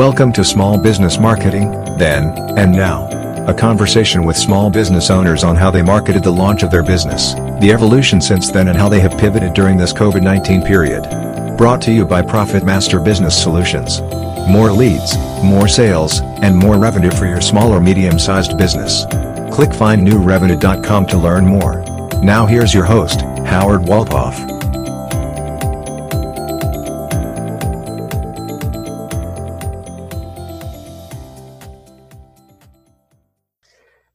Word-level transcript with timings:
Welcome 0.00 0.32
to 0.32 0.44
Small 0.44 0.78
Business 0.78 1.18
Marketing, 1.18 1.72
then, 1.98 2.32
and 2.56 2.72
now. 2.72 3.06
A 3.46 3.52
conversation 3.52 4.24
with 4.24 4.34
small 4.34 4.70
business 4.70 5.10
owners 5.10 5.44
on 5.44 5.56
how 5.56 5.70
they 5.70 5.82
marketed 5.82 6.24
the 6.24 6.30
launch 6.30 6.62
of 6.62 6.70
their 6.70 6.82
business, 6.82 7.34
the 7.60 7.70
evolution 7.70 8.22
since 8.22 8.50
then, 8.50 8.68
and 8.68 8.78
how 8.78 8.88
they 8.88 9.00
have 9.00 9.20
pivoted 9.20 9.52
during 9.52 9.76
this 9.76 9.92
COVID 9.92 10.22
19 10.22 10.62
period. 10.62 11.02
Brought 11.58 11.82
to 11.82 11.92
you 11.92 12.06
by 12.06 12.22
Profit 12.22 12.64
Master 12.64 12.98
Business 12.98 13.36
Solutions. 13.36 14.00
More 14.48 14.72
leads, 14.72 15.18
more 15.44 15.68
sales, 15.68 16.22
and 16.40 16.56
more 16.56 16.78
revenue 16.78 17.10
for 17.10 17.26
your 17.26 17.42
small 17.42 17.70
or 17.70 17.78
medium 17.78 18.18
sized 18.18 18.56
business. 18.56 19.04
Click 19.52 19.68
findnewrevenue.com 19.68 21.06
to 21.08 21.18
learn 21.18 21.44
more. 21.44 21.82
Now, 22.22 22.46
here's 22.46 22.72
your 22.72 22.86
host, 22.86 23.20
Howard 23.44 23.82
Walpoff. 23.82 24.49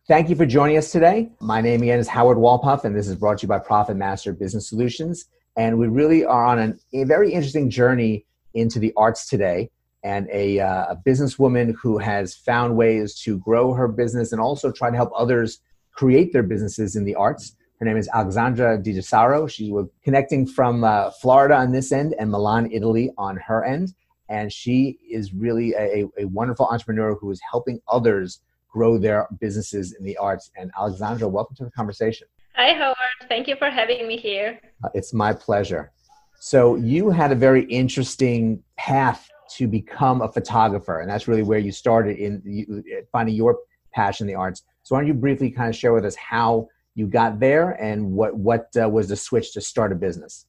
Thank 0.08 0.30
you 0.30 0.36
for 0.36 0.46
joining 0.46 0.78
us 0.78 0.92
today. 0.92 1.32
My 1.40 1.62
name 1.62 1.82
again 1.82 1.98
is 1.98 2.08
Howard 2.08 2.38
Walpoff, 2.38 2.84
and 2.84 2.96
this 2.96 3.08
is 3.08 3.16
brought 3.16 3.40
to 3.40 3.46
you 3.46 3.48
by 3.48 3.58
Profit 3.58 3.98
Master 3.98 4.34
Business 4.34 4.70
Solutions. 4.70 5.26
And 5.58 5.80
we 5.80 5.88
really 5.88 6.24
are 6.24 6.46
on 6.46 6.60
an, 6.60 6.80
a 6.94 7.06
very 7.06 7.34
interesting 7.34 7.72
journey 7.72 8.24
into 8.54 8.78
the 8.78 8.94
arts 8.96 9.28
today. 9.28 9.72
And 10.04 10.30
a, 10.32 10.60
uh, 10.60 10.92
a 10.92 10.96
businesswoman 10.96 11.74
who 11.82 11.98
has 11.98 12.36
found 12.36 12.78
ways 12.78 13.16
to 13.22 13.40
grow 13.40 13.74
her 13.74 13.88
business 13.88 14.32
and 14.32 14.40
also 14.40 14.72
try 14.72 14.92
to 14.92 14.96
help 14.96 15.10
others 15.18 15.60
create 15.92 16.34
their 16.34 16.44
businesses 16.44 16.96
in 16.96 17.04
the 17.04 17.16
arts. 17.16 17.56
Her 17.80 17.88
name 17.88 17.98
is 17.98 18.08
Alexandra 18.14 18.78
Di 18.78 18.94
Gesaro. 18.94 19.50
She's 19.50 19.74
connecting 20.04 20.46
from 20.46 20.84
uh, 20.84 21.10
Florida 21.20 21.56
on 21.56 21.72
this 21.72 21.92
end 21.92 22.14
and 22.20 22.30
Milan, 22.30 22.72
Italy 22.72 23.10
on 23.18 23.38
her 23.38 23.64
end. 23.66 23.96
And 24.30 24.54
she 24.54 25.00
is 25.10 25.34
really 25.34 25.74
a, 25.74 26.06
a 26.20 26.26
wonderful 26.26 26.68
entrepreneur 26.68 27.16
who 27.16 27.32
is 27.32 27.42
helping 27.50 27.82
others 27.88 28.42
grow 28.76 28.98
their 28.98 29.26
businesses 29.40 29.94
in 29.94 30.04
the 30.04 30.18
arts. 30.18 30.52
And 30.58 30.70
Alexandra, 30.78 31.30
welcome 31.30 31.56
to 31.56 31.64
the 31.64 31.72
conversation. 31.72 32.28
Hi, 32.56 32.74
Howard. 32.74 32.98
Thank 33.30 33.48
you 33.48 33.56
for 33.56 33.70
having 33.70 34.06
me 34.06 34.18
here. 34.18 34.60
Uh, 34.84 34.90
it's 34.94 35.14
my 35.14 35.32
pleasure. 35.32 35.94
So, 36.42 36.76
you 36.76 37.10
had 37.10 37.32
a 37.32 37.40
very 37.48 37.64
interesting 37.82 38.62
path 38.78 39.30
to 39.58 39.68
become 39.68 40.22
a 40.22 40.30
photographer, 40.30 41.00
and 41.00 41.10
that's 41.10 41.28
really 41.30 41.44
where 41.44 41.60
you 41.68 41.72
started 41.72 42.18
in 42.18 42.42
you, 42.46 42.84
finding 43.14 43.36
your 43.36 43.58
passion 43.94 44.26
in 44.26 44.34
the 44.34 44.38
arts. 44.46 44.64
So, 44.84 44.94
why 44.94 45.02
don't 45.02 45.08
you 45.08 45.14
briefly 45.14 45.50
kind 45.50 45.70
of 45.70 45.76
share 45.76 45.94
with 45.94 46.06
us 46.06 46.18
how 46.18 46.68
you 46.96 47.08
got 47.08 47.40
there 47.40 47.68
and 47.82 48.12
what 48.12 48.36
what 48.36 48.68
uh, 48.82 48.90
was 48.90 49.08
the 49.08 49.16
switch 49.16 49.54
to 49.54 49.62
start 49.62 49.94
a 49.94 49.96
business? 49.96 50.46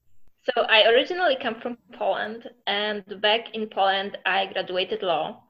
So, 0.49 0.63
I 0.63 0.79
originally 0.93 1.37
come 1.41 1.57
from 1.63 1.79
Poland, 2.03 2.41
and 2.67 3.05
back 3.23 3.55
in 3.55 3.69
Poland, 3.69 4.19
I 4.27 4.47
graduated 4.53 5.03
law 5.03 5.46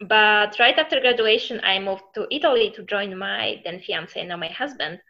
but 0.00 0.58
right 0.58 0.78
after 0.78 1.00
graduation, 1.00 1.60
I 1.62 1.78
moved 1.78 2.04
to 2.14 2.26
Italy 2.30 2.70
to 2.76 2.82
join 2.84 3.16
my 3.18 3.60
then 3.64 3.80
fiance, 3.80 4.24
now 4.24 4.36
my 4.36 4.48
husband. 4.48 5.00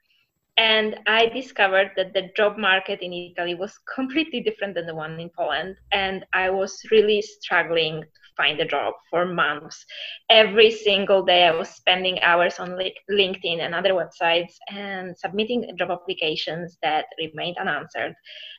And 0.56 0.98
I 1.06 1.26
discovered 1.26 1.92
that 1.96 2.12
the 2.12 2.30
job 2.36 2.58
market 2.58 3.00
in 3.00 3.12
Italy 3.12 3.54
was 3.54 3.78
completely 3.94 4.40
different 4.40 4.74
than 4.74 4.86
the 4.86 4.94
one 4.94 5.18
in 5.20 5.30
Poland. 5.30 5.76
And 5.92 6.24
I 6.32 6.50
was 6.50 6.78
really 6.90 7.22
struggling 7.22 8.02
to 8.02 8.08
find 8.36 8.60
a 8.60 8.66
job 8.66 8.94
for 9.10 9.24
months. 9.24 9.84
Every 10.28 10.70
single 10.70 11.22
day, 11.24 11.44
I 11.44 11.52
was 11.52 11.70
spending 11.70 12.20
hours 12.20 12.58
on 12.58 12.78
LinkedIn 13.10 13.60
and 13.60 13.74
other 13.74 13.92
websites 13.94 14.54
and 14.70 15.16
submitting 15.16 15.74
job 15.78 15.90
applications 15.90 16.76
that 16.82 17.06
remained 17.18 17.56
unanswered. 17.58 18.14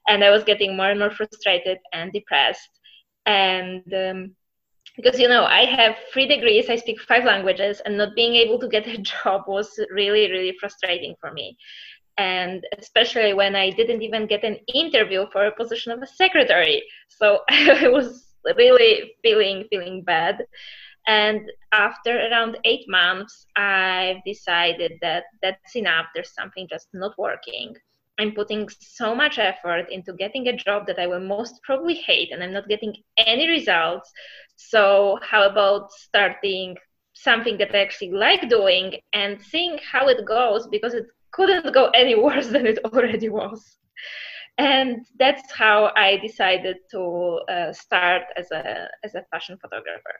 And 0.08 0.24
I 0.24 0.32
was 0.32 0.44
getting 0.44 0.78
more 0.78 0.90
and 0.90 1.00
more 1.00 1.12
frustrated 1.12 1.78
and 1.94 2.12
depressed. 2.14 2.80
And 3.26 3.94
um, 3.94 4.36
because 4.96 5.20
you 5.20 5.28
know 5.28 5.44
i 5.46 5.66
have 5.66 5.96
three 6.12 6.28
degrees 6.28 6.70
i 6.70 6.76
speak 6.76 7.00
five 7.02 7.24
languages 7.24 7.82
and 7.86 7.98
not 7.98 8.16
being 8.16 8.36
able 8.36 8.60
to 8.60 8.68
get 8.68 8.88
a 8.96 8.98
job 8.98 9.44
was 9.48 9.70
really 9.92 10.30
really 10.32 10.56
frustrating 10.60 11.16
for 11.20 11.32
me. 11.32 11.58
And 12.18 12.64
especially 12.78 13.34
when 13.34 13.56
i 13.56 13.70
didn't 13.72 14.02
even 14.02 14.28
get 14.28 14.44
an 14.44 14.58
interview 14.74 15.26
for 15.32 15.46
a 15.46 15.56
position 15.56 15.92
of 15.92 16.02
a 16.02 16.08
secretary. 16.08 16.84
So 17.08 17.40
i 17.50 17.88
was 17.88 18.36
really 18.58 19.14
feeling 19.24 19.66
feeling 19.70 20.04
bad. 20.04 20.46
And 21.08 21.52
after 21.72 22.12
around 22.28 22.58
eight 22.66 22.86
months 22.88 23.46
i've 23.56 24.24
decided 24.26 24.94
that 25.02 25.24
that's 25.42 25.76
enough. 25.76 26.08
There's 26.14 26.34
something 26.34 26.68
just 26.70 26.88
not 26.94 27.18
working 27.18 27.76
I'm 28.22 28.34
putting 28.34 28.70
so 28.80 29.16
much 29.16 29.40
effort 29.40 29.88
into 29.90 30.14
getting 30.14 30.48
a 30.48 30.56
job 30.56 30.86
that 30.86 31.00
I 31.00 31.08
will 31.08 31.26
most 31.38 31.60
probably 31.64 31.96
hate 31.96 32.32
and 32.32 32.44
I'm 32.44 32.54
not 32.54 32.70
getting 32.70 32.94
any 33.18 33.50
results. 33.50 34.12
So, 34.58 35.18
how 35.24 35.50
about 35.50 35.92
starting 35.92 36.78
something 37.14 37.58
that 37.58 37.74
I 37.74 37.80
actually 37.80 38.12
like 38.12 38.48
doing 38.48 39.00
and 39.14 39.42
seeing 39.42 39.80
how 39.92 40.08
it 40.08 40.24
goes 40.26 40.68
because 40.68 40.94
it 40.94 41.08
couldn't 41.32 41.74
go 41.74 41.90
any 41.96 42.16
worse 42.16 42.48
than 42.48 42.68
it 42.68 42.78
already 42.86 43.30
was. 43.30 43.78
And 44.60 45.06
that's 45.18 45.52
how 45.52 45.92
I 45.96 46.18
decided 46.18 46.78
to 46.92 47.40
uh, 47.50 47.74
start 47.74 48.24
as 48.38 48.52
a, 48.52 48.88
as 49.04 49.16
a 49.16 49.24
fashion 49.32 49.58
photographer. 49.60 50.16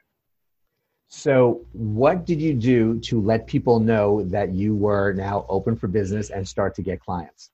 So, 1.10 1.66
what 1.74 2.26
did 2.26 2.42
you 2.42 2.54
do 2.54 2.98
to 3.02 3.22
let 3.22 3.46
people 3.46 3.82
know 3.82 4.24
that 4.24 4.54
you 4.54 4.74
were 4.74 5.12
now 5.12 5.46
open 5.50 5.76
for 5.76 5.88
business 5.88 6.30
and 6.30 6.48
start 6.48 6.74
to 6.76 6.82
get 6.82 7.02
clients? 7.02 7.52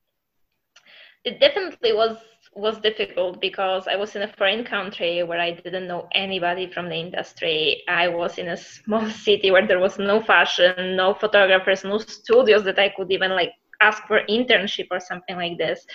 It 1.24 1.40
definitely 1.40 1.92
was 1.92 2.16
was 2.54 2.78
difficult 2.80 3.40
because 3.40 3.86
I 3.86 3.96
was 3.96 4.16
in 4.16 4.22
a 4.22 4.32
foreign 4.32 4.64
country 4.64 5.22
where 5.22 5.40
I 5.40 5.52
didn't 5.52 5.86
know 5.86 6.08
anybody 6.12 6.66
from 6.66 6.88
the 6.88 6.96
industry. 6.96 7.82
I 7.88 8.08
was 8.08 8.38
in 8.38 8.48
a 8.48 8.56
small 8.56 9.08
city 9.26 9.50
where 9.50 9.66
there 9.66 9.78
was 9.78 9.98
no 9.98 10.20
fashion, 10.20 10.96
no 10.96 11.14
photographers, 11.14 11.84
no 11.84 11.98
studios 11.98 12.64
that 12.64 12.78
I 12.78 12.88
could 12.96 13.12
even 13.12 13.30
like 13.32 13.52
ask 13.80 14.02
for 14.06 14.22
internship 14.28 14.88
or 14.90 15.00
something 15.00 15.36
like 15.36 15.58
this. 15.58 15.86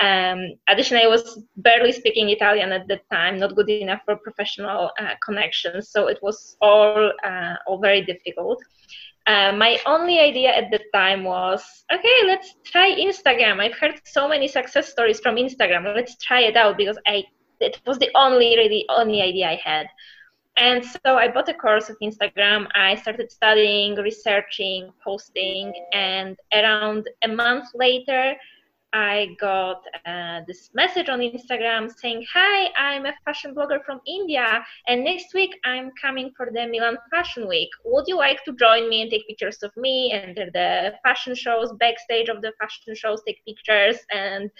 Um, 0.00 0.54
additionally, 0.68 1.04
I 1.04 1.08
was 1.08 1.42
barely 1.56 1.92
speaking 1.92 2.30
Italian 2.30 2.72
at 2.72 2.88
the 2.88 3.00
time, 3.12 3.38
not 3.38 3.54
good 3.54 3.68
enough 3.68 4.00
for 4.06 4.16
professional 4.16 4.90
uh, 4.98 5.14
connections. 5.22 5.90
So 5.90 6.06
it 6.06 6.18
was 6.22 6.56
all 6.62 7.12
uh, 7.22 7.54
all 7.66 7.78
very 7.78 8.02
difficult. 8.02 8.62
Uh, 9.30 9.52
my 9.52 9.78
only 9.86 10.18
idea 10.18 10.50
at 10.50 10.72
the 10.72 10.80
time 10.92 11.22
was 11.22 11.62
okay 11.94 12.18
let's 12.26 12.56
try 12.64 12.88
instagram. 13.08 13.60
I've 13.60 13.78
heard 13.78 14.00
so 14.04 14.26
many 14.28 14.48
success 14.48 14.90
stories 14.90 15.20
from 15.20 15.36
instagram. 15.36 15.82
Let's 15.94 16.16
try 16.16 16.40
it 16.50 16.56
out 16.56 16.76
because 16.76 16.98
i 17.06 17.22
it 17.60 17.80
was 17.86 17.98
the 17.98 18.10
only 18.16 18.56
really 18.56 18.84
only 18.88 19.22
idea 19.22 19.46
i 19.50 19.60
had. 19.62 19.86
And 20.56 20.84
so 20.84 21.08
i 21.22 21.28
bought 21.28 21.48
a 21.48 21.54
course 21.54 21.88
of 21.90 21.96
instagram. 22.02 22.66
I 22.74 22.96
started 22.96 23.30
studying 23.30 23.94
researching 23.94 24.90
posting 25.04 25.66
and 25.92 26.36
around 26.52 27.08
a 27.22 27.28
month 27.28 27.68
later 27.74 28.34
I 28.92 29.36
got 29.40 29.84
uh, 30.04 30.40
this 30.48 30.70
message 30.74 31.08
on 31.08 31.20
Instagram 31.20 31.90
saying, 31.96 32.26
Hi, 32.32 32.70
I'm 32.76 33.06
a 33.06 33.12
fashion 33.24 33.54
blogger 33.54 33.84
from 33.84 34.00
India, 34.06 34.64
and 34.88 35.04
next 35.04 35.32
week 35.32 35.50
I'm 35.64 35.92
coming 36.00 36.32
for 36.36 36.50
the 36.52 36.66
Milan 36.66 36.98
Fashion 37.10 37.46
Week. 37.46 37.68
Would 37.84 38.06
you 38.08 38.16
like 38.16 38.42
to 38.44 38.52
join 38.54 38.88
me 38.88 39.02
and 39.02 39.10
take 39.10 39.28
pictures 39.28 39.62
of 39.62 39.70
me, 39.76 40.12
enter 40.12 40.50
the 40.52 40.94
fashion 41.04 41.36
shows, 41.36 41.72
backstage 41.78 42.28
of 42.28 42.42
the 42.42 42.52
fashion 42.60 42.96
shows, 42.96 43.22
take 43.24 43.44
pictures, 43.44 43.98
and 44.10 44.50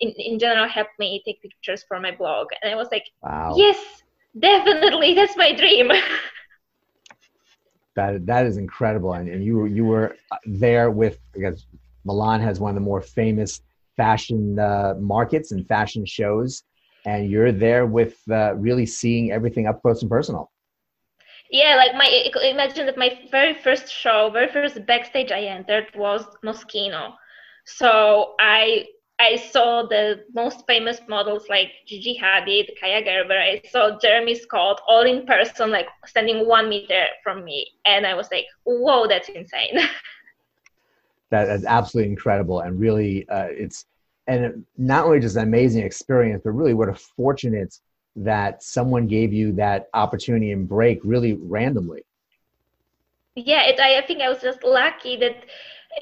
in, 0.00 0.10
in 0.12 0.38
general, 0.38 0.66
help 0.66 0.88
me 0.98 1.22
take 1.26 1.42
pictures 1.42 1.84
for 1.86 2.00
my 2.00 2.10
blog? 2.10 2.48
And 2.62 2.72
I 2.72 2.76
was 2.76 2.88
like, 2.90 3.04
wow. 3.22 3.54
Yes, 3.56 4.02
definitely, 4.38 5.12
that's 5.14 5.36
my 5.36 5.52
dream. 5.52 5.88
that, 7.96 8.24
that 8.24 8.46
is 8.46 8.56
incredible. 8.56 9.12
And, 9.12 9.28
and 9.28 9.44
you, 9.44 9.58
were, 9.58 9.66
you 9.66 9.84
were 9.84 10.16
there 10.46 10.90
with, 10.90 11.18
I 11.36 11.40
guess, 11.40 11.66
Milan 12.06 12.40
has 12.40 12.60
one 12.60 12.70
of 12.70 12.74
the 12.74 12.80
more 12.80 13.00
famous 13.00 13.60
fashion 13.96 14.58
uh, 14.58 14.94
markets 14.98 15.52
and 15.52 15.66
fashion 15.66 16.04
shows, 16.06 16.62
and 17.06 17.30
you're 17.30 17.52
there 17.52 17.86
with 17.86 18.16
uh, 18.30 18.54
really 18.56 18.86
seeing 18.86 19.32
everything 19.32 19.66
up 19.66 19.82
close 19.82 20.02
and 20.02 20.10
personal. 20.10 20.50
Yeah, 21.50 21.76
like 21.76 21.94
my 21.94 22.08
imagine 22.42 22.86
that 22.86 22.96
my 22.96 23.18
very 23.30 23.54
first 23.54 23.88
show, 23.92 24.30
very 24.32 24.50
first 24.50 24.84
backstage 24.86 25.30
I 25.30 25.42
entered 25.42 25.86
was 25.94 26.24
Moschino. 26.44 27.14
So 27.66 28.34
I 28.40 28.86
I 29.20 29.36
saw 29.36 29.86
the 29.86 30.24
most 30.34 30.64
famous 30.66 31.00
models 31.08 31.48
like 31.48 31.70
Gigi 31.86 32.18
Hadid, 32.20 32.70
Kaia 32.82 33.04
Gerber. 33.04 33.38
I 33.38 33.62
saw 33.68 33.98
Jeremy 34.00 34.34
Scott 34.34 34.80
all 34.88 35.02
in 35.02 35.24
person, 35.26 35.70
like 35.70 35.86
standing 36.06 36.48
one 36.48 36.68
meter 36.68 37.06
from 37.22 37.44
me, 37.44 37.68
and 37.84 38.06
I 38.06 38.14
was 38.14 38.28
like, 38.32 38.46
"Whoa, 38.64 39.06
that's 39.06 39.28
insane!" 39.28 39.78
that 41.30 41.48
is 41.48 41.64
absolutely 41.64 42.10
incredible 42.10 42.60
and 42.60 42.78
really 42.78 43.28
uh, 43.28 43.48
it's 43.50 43.86
and 44.26 44.64
not 44.78 45.04
only 45.04 45.20
just 45.20 45.36
an 45.36 45.42
amazing 45.42 45.84
experience 45.84 46.42
but 46.44 46.50
really 46.52 46.74
what 46.74 46.88
a 46.88 46.94
fortunate 46.94 47.78
that 48.16 48.62
someone 48.62 49.06
gave 49.06 49.32
you 49.32 49.52
that 49.52 49.88
opportunity 49.94 50.52
and 50.52 50.68
break 50.68 51.00
really 51.02 51.34
randomly 51.34 52.02
yeah 53.34 53.64
it, 53.64 53.78
I, 53.80 53.98
I 53.98 54.06
think 54.06 54.20
i 54.22 54.28
was 54.28 54.40
just 54.40 54.62
lucky 54.62 55.16
that 55.16 55.44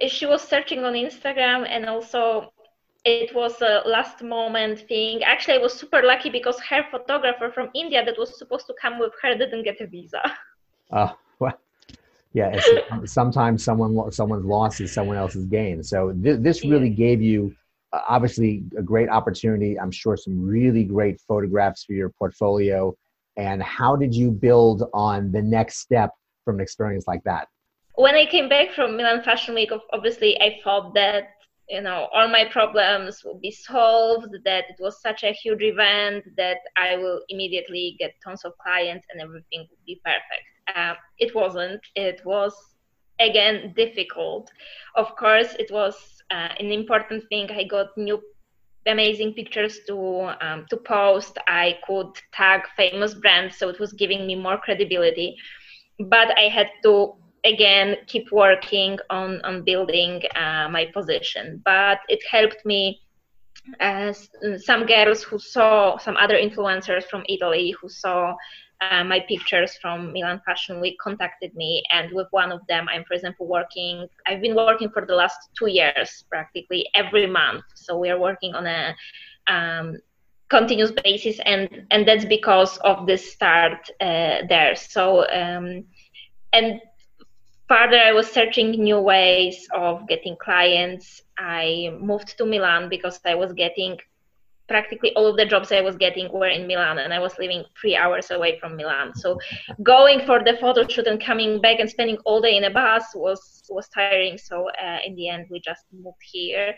she 0.08 0.26
was 0.26 0.42
searching 0.42 0.84
on 0.84 0.94
instagram 0.94 1.66
and 1.68 1.86
also 1.86 2.52
it 3.04 3.34
was 3.34 3.60
a 3.60 3.82
last 3.86 4.22
moment 4.22 4.86
thing. 4.86 5.22
Actually, 5.24 5.54
I 5.54 5.58
was 5.58 5.72
super 5.72 6.02
lucky 6.02 6.30
because 6.30 6.58
her 6.60 6.84
photographer 6.90 7.50
from 7.52 7.70
India 7.74 8.04
that 8.04 8.16
was 8.16 8.38
supposed 8.38 8.66
to 8.66 8.74
come 8.80 8.98
with 8.98 9.12
her 9.22 9.34
didn't 9.34 9.64
get 9.64 9.80
a 9.80 9.86
visa. 9.86 10.22
Oh, 10.92 11.16
yeah. 12.32 12.60
sometimes 13.04 13.64
someone 13.64 14.10
someone's 14.10 14.44
loss 14.44 14.80
is 14.80 14.92
someone 14.92 15.16
else's 15.16 15.44
gain. 15.46 15.82
So 15.82 16.12
th- 16.12 16.40
this 16.40 16.64
really 16.64 16.90
gave 16.90 17.20
you 17.20 17.54
uh, 17.92 18.00
obviously 18.08 18.64
a 18.76 18.82
great 18.82 19.08
opportunity. 19.08 19.78
I'm 19.78 19.90
sure 19.90 20.16
some 20.16 20.44
really 20.44 20.84
great 20.84 21.20
photographs 21.20 21.84
for 21.84 21.92
your 21.92 22.10
portfolio. 22.10 22.94
And 23.36 23.62
how 23.62 23.96
did 23.96 24.14
you 24.14 24.30
build 24.30 24.84
on 24.92 25.32
the 25.32 25.42
next 25.42 25.78
step 25.78 26.10
from 26.44 26.56
an 26.56 26.60
experience 26.60 27.06
like 27.06 27.22
that? 27.24 27.48
When 27.94 28.14
I 28.14 28.26
came 28.26 28.48
back 28.48 28.72
from 28.72 28.96
Milan 28.96 29.22
Fashion 29.22 29.54
Week, 29.54 29.70
obviously 29.92 30.40
I 30.40 30.58
thought 30.64 30.94
that 30.94 31.30
you 31.68 31.80
know 31.80 32.08
all 32.12 32.28
my 32.28 32.44
problems 32.50 33.22
will 33.24 33.38
be 33.40 33.50
solved 33.50 34.34
that 34.44 34.64
it 34.68 34.76
was 34.80 35.00
such 35.00 35.22
a 35.22 35.32
huge 35.32 35.62
event 35.62 36.24
that 36.36 36.58
i 36.76 36.96
will 36.96 37.20
immediately 37.28 37.96
get 37.98 38.12
tons 38.24 38.44
of 38.44 38.52
clients 38.58 39.06
and 39.10 39.20
everything 39.20 39.66
will 39.70 39.84
be 39.86 40.00
perfect. 40.04 40.46
Uh, 40.74 40.94
it 41.18 41.34
wasn't. 41.34 41.80
It 41.96 42.20
was 42.24 42.54
again 43.20 43.72
difficult. 43.76 44.50
Of 44.96 45.14
course 45.16 45.54
it 45.58 45.70
was 45.70 45.96
uh, 46.30 46.48
an 46.58 46.70
important 46.72 47.24
thing. 47.28 47.50
I 47.50 47.64
got 47.64 47.96
new 47.96 48.20
amazing 48.86 49.34
pictures 49.34 49.80
to 49.86 50.32
um, 50.40 50.66
to 50.70 50.76
post. 50.76 51.38
I 51.46 51.78
could 51.86 52.12
tag 52.32 52.62
famous 52.76 53.14
brands 53.14 53.56
so 53.56 53.68
it 53.68 53.78
was 53.78 53.92
giving 53.92 54.26
me 54.26 54.34
more 54.34 54.58
credibility. 54.58 55.36
But 55.98 56.36
i 56.38 56.48
had 56.48 56.68
to 56.84 57.14
again 57.44 57.96
keep 58.06 58.30
working 58.32 58.98
on 59.10 59.40
on 59.42 59.62
building 59.62 60.22
uh, 60.36 60.68
my 60.70 60.86
position. 60.92 61.60
But 61.64 61.98
it 62.08 62.20
helped 62.30 62.64
me 62.64 63.00
as 63.80 64.28
some 64.58 64.86
girls 64.86 65.22
who 65.22 65.38
saw 65.38 65.96
some 65.98 66.16
other 66.16 66.34
influencers 66.34 67.04
from 67.04 67.22
italy 67.28 67.72
who 67.80 67.88
saw 67.88 68.34
uh, 68.80 69.04
my 69.04 69.20
pictures 69.28 69.78
from 69.80 70.12
milan 70.12 70.40
fashion 70.44 70.80
week 70.80 70.96
contacted 71.00 71.54
me. 71.54 71.82
And 71.90 72.10
with 72.12 72.26
one 72.32 72.50
of 72.50 72.60
them 72.68 72.88
i'm 72.88 73.04
for 73.04 73.14
example 73.14 73.46
working 73.46 74.08
i've 74.26 74.40
been 74.40 74.56
working 74.56 74.90
for 74.90 75.06
the 75.06 75.14
last 75.14 75.50
two 75.56 75.68
years 75.68 76.24
practically 76.28 76.88
every 76.94 77.26
month. 77.26 77.64
So 77.74 77.98
we 77.98 78.10
are 78.10 78.18
working 78.18 78.54
on 78.54 78.66
a 78.66 78.96
um, 79.46 79.96
continuous 80.52 80.92
basis. 81.04 81.40
And 81.46 81.86
and 81.90 82.06
that's 82.06 82.24
because 82.24 82.78
of 82.78 83.06
this 83.06 83.32
start 83.32 83.90
uh, 84.00 84.38
there. 84.48 84.74
So 84.76 85.26
um, 85.30 85.84
and 86.52 86.80
further 87.72 88.00
i 88.10 88.12
was 88.12 88.28
searching 88.30 88.70
new 88.70 89.00
ways 89.00 89.66
of 89.74 90.06
getting 90.06 90.36
clients. 90.46 91.22
I 91.38 91.96
moved 92.10 92.36
to 92.38 92.44
milan 92.44 92.88
because 92.94 93.18
i 93.24 93.34
was 93.34 93.50
getting 93.64 93.96
practically 94.68 95.12
all 95.16 95.26
of 95.26 95.36
the 95.38 95.46
jobs 95.52 95.72
i 95.72 95.80
was 95.88 95.96
getting 95.96 96.26
were 96.38 96.52
in 96.58 96.66
milan 96.66 96.98
and 96.98 97.12
i 97.14 97.20
was 97.26 97.38
living 97.38 97.64
three 97.80 97.96
hours 97.96 98.30
away 98.30 98.52
from 98.60 98.76
milan. 98.76 99.14
So 99.14 99.38
going 99.82 100.20
for 100.26 100.38
the 100.44 100.54
photo 100.60 100.86
shoot 100.86 101.06
and 101.06 101.20
coming 101.30 101.60
back 101.64 101.80
and 101.80 101.88
spending 101.88 102.18
all 102.26 102.40
day 102.42 102.56
in 102.58 102.64
a 102.64 102.72
bus 102.80 103.04
was 103.14 103.40
was 103.76 103.88
tiring. 103.88 104.36
So 104.48 104.56
uh, 104.86 104.98
in 105.06 105.12
the 105.18 105.28
end 105.34 105.46
we 105.50 105.58
just 105.70 105.84
moved 106.04 106.24
here. 106.36 106.74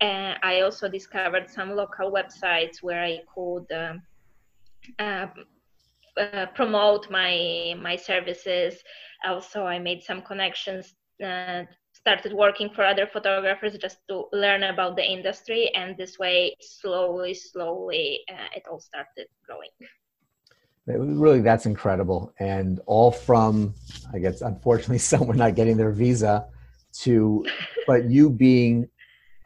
Uh, 0.00 0.34
i 0.50 0.60
also 0.66 0.84
discovered 0.98 1.46
some 1.56 1.70
local 1.82 2.08
websites 2.18 2.76
where 2.86 3.02
i 3.02 3.14
could 3.34 3.66
um, 3.82 3.94
uh, 5.04 5.26
uh, 6.18 6.46
promote 6.54 7.10
my 7.10 7.74
my 7.80 7.96
services. 7.96 8.82
Also 9.24 9.64
i 9.64 9.78
made 9.78 10.02
some 10.02 10.22
connections 10.22 10.94
uh, 11.24 11.62
started 11.92 12.32
working 12.32 12.70
for 12.70 12.84
other 12.84 13.06
photographers 13.06 13.76
just 13.78 13.98
to 14.08 14.26
learn 14.32 14.62
about 14.62 14.96
the 14.96 15.04
industry 15.04 15.70
and 15.74 15.96
this 15.96 16.18
way 16.18 16.54
slowly 16.60 17.34
slowly 17.34 18.20
uh, 18.32 18.48
it 18.54 18.62
all 18.70 18.80
started 18.80 19.26
growing. 19.46 19.70
Really 20.86 21.40
that's 21.40 21.66
incredible. 21.66 22.32
And 22.38 22.80
all 22.86 23.10
from 23.10 23.74
i 24.12 24.18
guess 24.18 24.40
unfortunately 24.40 24.98
someone 25.12 25.36
not 25.36 25.54
getting 25.54 25.76
their 25.76 25.92
visa 25.92 26.46
to 27.04 27.44
but 27.86 28.10
you 28.10 28.30
being 28.30 28.88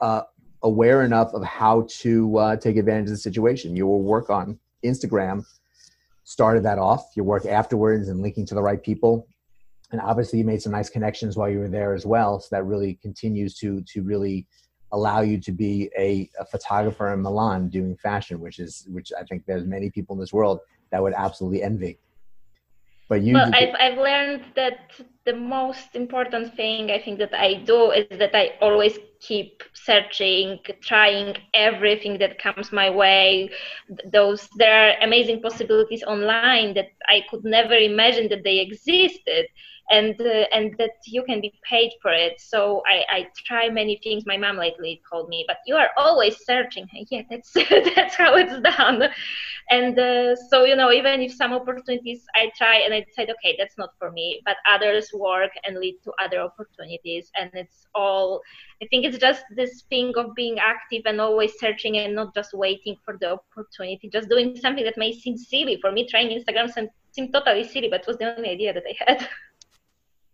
uh, 0.01 0.23
aware 0.63 1.03
enough 1.03 1.33
of 1.35 1.43
how 1.45 1.87
to 1.89 2.37
uh, 2.39 2.57
take 2.57 2.77
advantage 2.77 3.07
of 3.07 3.11
the 3.11 3.17
situation. 3.17 3.77
You 3.77 3.87
will 3.87 4.03
work 4.03 4.31
on 4.31 4.59
instagram 4.85 5.45
started 6.25 6.65
that 6.65 6.79
off. 6.79 7.05
Your 7.17 7.25
work 7.25 7.47
afterwards 7.47 8.09
and 8.09 8.21
linking 8.21 8.47
to 8.47 8.55
the 8.55 8.63
right 8.63 8.83
people. 8.83 9.27
And 9.91 10.01
obviously 10.01 10.39
you 10.39 10.45
made 10.45 10.63
some 10.63 10.73
nice 10.73 10.89
connections 10.89 11.37
while 11.37 11.51
you 11.51 11.59
were 11.59 11.69
there 11.69 11.95
as 11.95 12.07
well. 12.07 12.41
So 12.41 12.49
that 12.53 12.65
really 12.65 12.99
continues 13.03 13.55
to 13.59 13.83
to 13.83 14.03
really 14.03 14.47
allow 14.93 15.23
you 15.23 15.39
to 15.41 15.53
be 15.53 15.91
a, 15.99 16.31
a, 16.39 16.45
photographer 16.45 17.13
in 17.13 17.23
milan 17.23 17.69
doing 17.69 17.97
fashion 17.97 18.39
which 18.39 18.59
is 18.59 18.87
which 18.91 19.11
i 19.19 19.23
think 19.25 19.45
there's 19.47 19.65
many 19.65 19.91
people 19.91 20.15
in 20.15 20.21
this 20.21 20.33
world 20.33 20.61
that 20.91 21.03
would 21.03 21.15
absolutely 21.15 21.63
envy 21.63 21.99
but 23.13 23.21
you 23.23 23.35
well 23.35 23.51
I've, 23.61 23.75
I've 23.85 23.99
learned 23.99 24.43
that 24.57 24.79
the 25.29 25.35
most 25.35 25.89
important 26.03 26.47
thing 26.61 26.91
i 26.91 26.99
think 27.05 27.19
that 27.19 27.35
i 27.35 27.51
do 27.73 27.91
is 27.91 28.07
that 28.23 28.35
i 28.35 28.45
always 28.67 28.95
keep 29.29 29.63
searching 29.75 30.59
trying 30.91 31.37
everything 31.55 32.19
that 32.19 32.33
comes 32.45 32.73
my 32.73 32.91
way. 32.91 33.49
Those 34.13 34.49
there 34.63 34.77
are 34.85 34.93
amazing 35.09 35.39
possibilities 35.43 36.03
online 36.15 36.75
that 36.79 36.91
i 37.15 37.19
could 37.29 37.45
never 37.45 37.75
imagine 37.75 38.27
that 38.33 38.43
they 38.49 38.59
existed 38.67 39.45
and 39.93 40.19
uh, 40.21 40.47
and 40.57 40.75
that 40.79 40.97
you 41.07 41.23
can 41.23 41.41
be 41.41 41.53
paid 41.69 41.93
for 42.01 42.13
it. 42.13 42.41
So 42.41 42.83
I, 42.89 43.05
I 43.17 43.27
try 43.47 43.69
many 43.69 44.01
things. 44.03 44.25
My 44.27 44.39
mom 44.39 44.57
lately 44.57 45.03
told 45.11 45.29
me 45.29 45.45
but 45.47 45.59
you 45.67 45.77
are 45.77 45.91
always 45.97 46.37
searching. 46.45 46.87
Yeah 47.13 47.23
that's 47.31 47.53
that's 47.97 48.15
how 48.15 48.35
it's 48.37 48.59
done. 48.77 49.11
And 49.71 49.99
uh, 49.99 50.35
so 50.51 50.65
you 50.65 50.77
know 50.77 50.91
even 50.91 51.21
if 51.21 51.33
some 51.33 51.53
opportunities 51.53 52.23
i 52.35 52.51
try 52.57 52.77
and 52.85 52.95
i 52.95 53.01
decide 53.01 53.31
okay 53.35 53.55
that's 53.59 53.77
not 53.79 53.91
for 53.99 54.11
me 54.11 54.41
but 54.47 54.57
others 54.75 55.11
work 55.15 55.53
and 55.65 55.79
lead 55.79 55.97
to 56.05 56.13
other 56.25 56.41
opportunities. 56.41 57.31
And 57.39 57.51
it's 57.53 57.87
all 57.95 58.41
i 58.83 58.87
think 58.91 59.05
it's 59.05 59.19
just 59.19 59.45
this 59.55 59.83
thing 59.91 60.13
of 60.17 60.35
being 60.35 60.59
active 60.59 61.03
and 61.05 61.21
always 61.21 61.53
searching 61.59 61.99
and 61.99 62.15
not 62.15 62.35
just 62.35 62.55
waiting 62.55 62.97
for 63.05 63.19
the 63.21 63.39
opportunity 63.39 64.09
just 64.09 64.29
doing 64.31 64.57
something 64.57 64.85
that 64.85 64.97
may 64.97 65.13
seem 65.13 65.37
silly. 65.37 65.79
For 65.83 65.93
me 65.93 66.09
trying 66.09 66.29
instagram 66.29 66.69
seemed 67.13 67.33
totally 67.33 67.65
silly 67.65 67.89
but 67.89 68.07
was 68.07 68.17
the 68.17 68.35
only 68.37 68.51
idea 68.57 68.73
that 68.73 68.85
i 68.93 68.95
had 69.07 69.29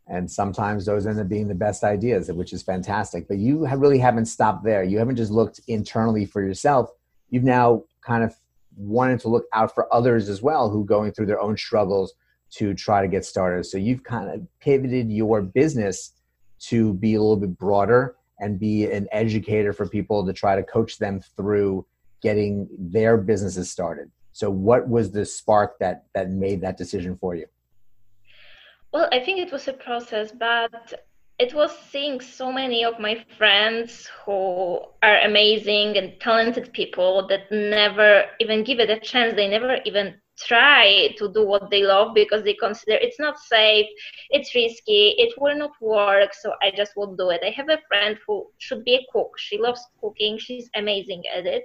and 0.08 0.30
sometimes 0.30 0.86
those 0.86 1.06
end 1.06 1.20
up 1.20 1.28
being 1.28 1.48
the 1.48 1.54
best 1.54 1.84
ideas 1.84 2.32
which 2.32 2.52
is 2.52 2.62
fantastic. 2.62 3.28
But 3.28 3.38
you 3.38 3.66
really 3.66 3.98
haven't 3.98 4.26
stopped 4.26 4.64
there. 4.64 4.82
You 4.82 4.98
haven't 4.98 5.16
just 5.16 5.30
looked 5.30 5.60
internally 5.68 6.24
for 6.24 6.42
yourself. 6.42 6.90
You've 7.30 7.44
now 7.44 7.84
kind 8.00 8.24
of 8.24 8.34
wanted 8.76 9.20
to 9.20 9.28
look 9.28 9.46
out 9.52 9.74
for 9.74 9.92
others 9.92 10.28
as 10.28 10.40
well 10.40 10.70
who 10.70 10.84
going 10.84 11.12
through 11.12 11.26
their 11.26 11.40
own 11.40 11.56
struggles 11.56 12.14
to 12.50 12.72
try 12.72 13.02
to 13.02 13.08
get 13.08 13.24
started. 13.24 13.64
So 13.64 13.76
you've 13.76 14.04
kind 14.04 14.30
of 14.30 14.46
pivoted 14.60 15.10
your 15.10 15.42
business 15.42 16.12
to 16.60 16.94
be 16.94 17.14
a 17.14 17.20
little 17.20 17.36
bit 17.36 17.58
broader 17.58 18.16
and 18.40 18.58
be 18.58 18.90
an 18.90 19.08
educator 19.12 19.72
for 19.72 19.86
people 19.88 20.24
to 20.24 20.32
try 20.32 20.56
to 20.56 20.62
coach 20.62 20.98
them 20.98 21.20
through 21.36 21.84
getting 22.22 22.68
their 22.78 23.18
businesses 23.18 23.70
started. 23.70 24.10
So 24.32 24.48
what 24.50 24.88
was 24.88 25.10
the 25.10 25.26
spark 25.26 25.78
that 25.80 26.04
that 26.14 26.30
made 26.30 26.60
that 26.62 26.78
decision 26.78 27.16
for 27.16 27.34
you 27.34 27.46
well, 28.92 29.08
I 29.12 29.20
think 29.20 29.38
it 29.38 29.52
was 29.52 29.68
a 29.68 29.72
process, 29.72 30.32
but 30.32 30.94
it 31.38 31.54
was 31.54 31.76
seeing 31.90 32.20
so 32.20 32.50
many 32.50 32.84
of 32.84 32.98
my 32.98 33.24
friends 33.36 34.08
who 34.24 34.80
are 35.02 35.20
amazing 35.20 35.96
and 35.96 36.18
talented 36.20 36.72
people 36.72 37.26
that 37.28 37.50
never 37.52 38.24
even 38.40 38.64
give 38.64 38.80
it 38.80 38.90
a 38.90 38.98
chance. 38.98 39.34
They 39.34 39.48
never 39.48 39.78
even 39.84 40.14
try 40.38 41.14
to 41.18 41.32
do 41.32 41.46
what 41.46 41.70
they 41.70 41.82
love 41.82 42.14
because 42.14 42.42
they 42.42 42.54
consider 42.54 42.96
it's 43.00 43.20
not 43.20 43.38
safe, 43.38 43.86
it's 44.30 44.54
risky, 44.54 45.14
it 45.18 45.34
will 45.40 45.56
not 45.56 45.72
work, 45.80 46.32
so 46.34 46.54
I 46.62 46.72
just 46.76 46.92
won't 46.96 47.18
do 47.18 47.30
it. 47.30 47.40
I 47.44 47.50
have 47.50 47.68
a 47.68 47.78
friend 47.88 48.18
who 48.26 48.46
should 48.58 48.84
be 48.84 48.94
a 48.94 49.06
cook. 49.12 49.32
She 49.36 49.58
loves 49.58 49.84
cooking, 50.00 50.38
she's 50.38 50.70
amazing 50.74 51.24
at 51.36 51.46
it, 51.46 51.64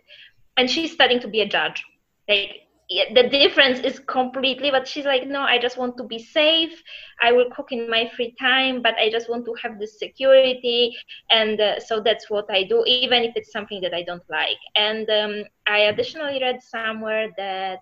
and 0.58 0.70
she's 0.70 0.92
studying 0.92 1.22
to 1.22 1.28
be 1.28 1.42
a 1.42 1.48
judge. 1.48 1.84
Like 2.28 2.68
the 3.14 3.24
difference 3.30 3.80
is 3.80 4.00
completely 4.00 4.70
but 4.72 4.88
she's 4.88 5.06
like 5.06 5.28
no 5.28 5.42
i 5.42 5.58
just 5.60 5.78
want 5.78 5.98
to 5.98 6.04
be 6.04 6.20
safe. 6.20 6.76
I 7.22 7.32
will 7.32 7.50
cook 7.56 7.72
in 7.72 7.90
my 7.90 8.10
free 8.16 8.34
time 8.40 8.82
but 8.82 8.96
i 8.96 9.10
just 9.10 9.30
want 9.30 9.46
to 9.46 9.54
have 9.62 9.80
this 9.80 10.00
security 10.00 10.96
and 11.32 11.60
uh, 11.60 11.80
so 11.80 12.02
that's 12.02 12.30
what 12.30 12.46
i 12.50 12.64
do 12.64 12.84
even 12.86 13.24
if 13.24 13.34
it's 13.36 13.52
something 13.52 13.82
that 13.82 13.94
i 13.94 14.04
don't 14.04 14.28
like. 14.30 14.62
And 14.76 15.10
um, 15.10 15.44
i 15.68 15.80
additionally 15.92 16.40
read 16.42 16.62
somewhere 16.62 17.30
that 17.38 17.80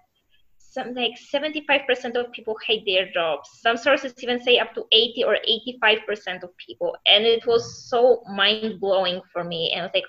some 0.58 0.94
like 0.94 1.16
75% 1.34 2.16
of 2.16 2.32
people 2.32 2.56
hate 2.66 2.86
their 2.86 3.12
jobs. 3.12 3.50
Some 3.62 3.78
sources 3.78 4.14
even 4.24 4.42
say 4.42 4.58
up 4.60 4.74
to 4.76 4.86
80 4.92 5.24
or 5.26 5.38
85% 5.84 6.44
of 6.44 6.50
people 6.58 6.96
and 7.06 7.26
it 7.26 7.46
was 7.46 7.90
so 7.90 8.24
mind-blowing 8.30 9.22
for 9.34 9.44
me 9.44 9.72
and 9.74 9.82
i 9.82 9.86
was 9.86 9.92
like 9.94 10.06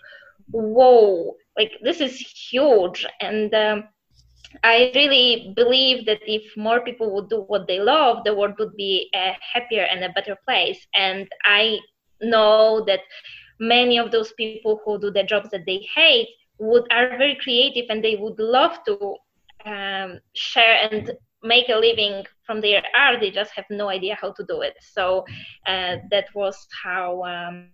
whoa 0.53 1.35
like 1.57 1.73
this 1.83 2.01
is 2.01 2.19
huge. 2.51 3.07
And 3.21 3.53
um, 3.55 3.85
I 4.63 4.93
really 4.95 5.53
believe 5.57 6.07
that 6.07 6.21
if 6.27 6.57
more 6.57 6.81
people 6.81 7.15
would 7.15 7.29
do 7.29 7.43
what 7.43 7.67
they 7.67 7.81
love, 7.81 8.25
the 8.25 8.35
world 8.35 8.55
would 8.59 8.77
be 8.77 9.09
a 9.15 9.35
happier 9.53 9.83
and 9.85 10.05
a 10.05 10.11
better 10.11 10.37
place. 10.47 10.87
And 10.95 11.29
I 11.45 11.79
know 12.21 12.85
that 12.87 13.01
many 13.61 13.99
of 13.99 14.11
those 14.11 14.33
people 14.33 14.81
who 14.85 14.99
do 15.01 15.11
the 15.11 15.25
jobs 15.25 15.51
that 15.51 15.65
they 15.67 15.87
hate 15.95 16.29
would 16.59 16.85
are 16.93 17.17
very 17.19 17.37
creative 17.43 17.87
and 17.91 18.03
they 18.05 18.17
would 18.17 18.39
love 18.39 18.79
to 18.87 19.17
um, 19.65 20.21
share 20.35 20.89
and 20.91 21.13
make 21.43 21.69
a 21.69 21.77
living 21.77 22.25
from 22.45 22.61
their 22.61 22.83
art 22.95 23.21
they 23.21 23.31
just 23.31 23.53
have 23.53 23.65
no 23.71 23.89
idea 23.89 24.17
how 24.21 24.33
to 24.33 24.45
do 24.49 24.61
it 24.61 24.75
so 24.81 25.25
uh, 25.67 25.97
that 26.11 26.27
was 26.35 26.67
how 26.85 27.23
um, 27.25 27.69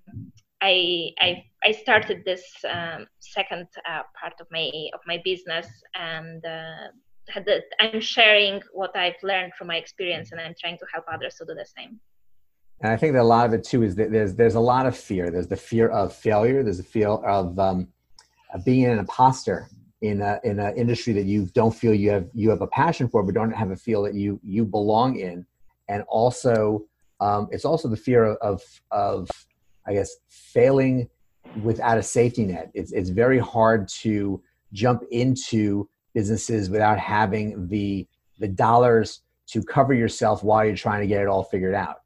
I, 0.60 1.10
I, 1.20 1.44
I 1.64 1.72
started 1.72 2.24
this 2.24 2.42
um, 2.68 3.06
second 3.20 3.66
uh, 3.88 4.02
part 4.20 4.34
of 4.40 4.46
my 4.50 4.70
of 4.94 5.00
my 5.06 5.20
business 5.24 5.68
and 5.94 6.44
uh, 6.44 6.88
the, 7.34 7.62
I'm 7.80 8.00
sharing 8.00 8.62
what 8.72 8.96
I've 8.96 9.22
learned 9.22 9.52
from 9.54 9.68
my 9.68 9.76
experience 9.76 10.32
and 10.32 10.40
I'm 10.40 10.54
trying 10.60 10.78
to 10.78 10.86
help 10.92 11.04
others 11.12 11.36
to 11.36 11.44
do 11.44 11.54
the 11.54 11.66
same. 11.66 12.00
And 12.80 12.92
I 12.92 12.96
think 12.96 13.12
that 13.14 13.22
a 13.22 13.24
lot 13.24 13.46
of 13.46 13.52
it 13.54 13.64
too 13.64 13.82
is 13.82 13.96
that 13.96 14.10
there's 14.10 14.34
there's 14.34 14.54
a 14.54 14.60
lot 14.60 14.86
of 14.86 14.96
fear. 14.96 15.30
There's 15.30 15.48
the 15.48 15.56
fear 15.56 15.88
of 15.88 16.14
failure. 16.14 16.62
There's 16.62 16.78
a 16.78 16.84
fear 16.84 17.08
of, 17.08 17.58
um, 17.58 17.88
of 18.54 18.64
being 18.64 18.86
an 18.86 18.98
imposter 18.98 19.68
in 20.00 20.22
a 20.22 20.38
in 20.44 20.60
an 20.60 20.76
industry 20.76 21.12
that 21.14 21.24
you 21.24 21.46
don't 21.54 21.74
feel 21.74 21.92
you 21.92 22.10
have 22.10 22.28
you 22.34 22.50
have 22.50 22.62
a 22.62 22.68
passion 22.68 23.08
for, 23.08 23.22
but 23.22 23.34
don't 23.34 23.50
have 23.50 23.70
a 23.70 23.76
feel 23.76 24.02
that 24.02 24.14
you 24.14 24.40
you 24.44 24.64
belong 24.64 25.18
in. 25.18 25.44
And 25.88 26.04
also, 26.08 26.84
um, 27.20 27.48
it's 27.50 27.64
also 27.64 27.88
the 27.88 27.96
fear 27.96 28.34
of 28.34 28.62
of 28.92 29.28
I 29.88 29.94
guess 29.94 30.14
failing 30.28 31.08
without 31.62 31.98
a 31.98 32.02
safety 32.02 32.44
net. 32.44 32.70
It's 32.74 32.92
it's 32.92 33.10
very 33.10 33.38
hard 33.38 33.88
to 34.00 34.42
jump 34.72 35.02
into 35.10 35.88
businesses 36.14 36.68
without 36.68 36.98
having 36.98 37.68
the 37.68 38.06
the 38.38 38.48
dollars 38.48 39.22
to 39.48 39.62
cover 39.62 39.94
yourself 39.94 40.44
while 40.44 40.64
you're 40.64 40.76
trying 40.76 41.00
to 41.00 41.06
get 41.06 41.22
it 41.22 41.28
all 41.28 41.44
figured 41.44 41.74
out 41.74 42.02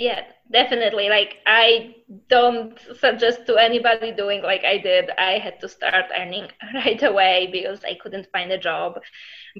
yeah 0.00 0.22
definitely. 0.50 1.08
Like 1.08 1.36
i 1.46 1.94
don't 2.28 2.76
suggest 2.98 3.46
to 3.46 3.56
anybody 3.56 4.12
doing 4.12 4.42
like 4.42 4.64
i 4.64 4.78
did. 4.78 5.10
I 5.18 5.38
had 5.38 5.60
to 5.60 5.68
start 5.68 6.06
earning 6.18 6.48
right 6.74 7.02
away 7.02 7.50
because 7.52 7.84
i 7.84 7.94
couldn't 8.02 8.26
find 8.32 8.50
a 8.50 8.58
job. 8.58 8.98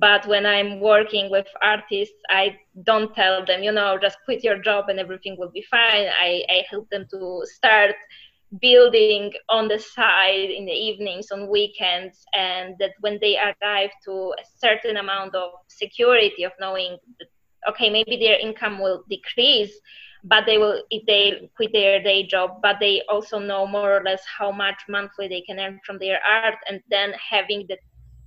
But 0.00 0.26
when 0.26 0.46
i'm 0.46 0.80
working 0.80 1.30
with 1.30 1.46
artists 1.62 2.16
i 2.30 2.56
don't 2.84 3.14
tell 3.14 3.44
them 3.44 3.62
you 3.62 3.72
know 3.72 3.98
just 4.00 4.16
quit 4.24 4.42
your 4.42 4.58
job 4.62 4.88
and 4.88 4.98
everything 4.98 5.36
will 5.38 5.52
be 5.52 5.64
fine. 5.70 6.08
I, 6.28 6.42
I 6.48 6.64
help 6.68 6.88
them 6.90 7.06
to 7.10 7.42
start 7.44 7.94
building 8.60 9.32
on 9.48 9.68
the 9.68 9.78
side 9.78 10.50
in 10.50 10.64
the 10.64 10.72
evenings 10.72 11.30
on 11.30 11.48
weekends 11.48 12.24
and 12.34 12.74
that 12.80 12.94
when 13.00 13.18
they 13.20 13.36
arrive 13.38 13.90
to 14.04 14.34
a 14.36 14.44
certain 14.58 14.96
amount 14.96 15.36
of 15.36 15.50
security 15.68 16.42
of 16.42 16.50
knowing 16.58 16.96
that, 17.20 17.28
okay 17.68 17.90
maybe 17.90 18.16
their 18.16 18.38
income 18.40 18.80
will 18.80 19.04
decrease 19.08 19.78
but 20.24 20.44
they 20.46 20.58
will 20.58 20.82
if 20.90 21.04
they 21.06 21.50
quit 21.56 21.72
their 21.72 22.02
day 22.02 22.26
job 22.26 22.60
but 22.62 22.76
they 22.80 23.02
also 23.08 23.38
know 23.38 23.66
more 23.66 23.96
or 23.96 24.02
less 24.02 24.22
how 24.26 24.50
much 24.50 24.82
monthly 24.88 25.28
they 25.28 25.40
can 25.40 25.58
earn 25.58 25.80
from 25.84 25.98
their 25.98 26.20
art 26.24 26.56
and 26.68 26.80
then 26.90 27.12
having 27.30 27.64
the 27.68 27.76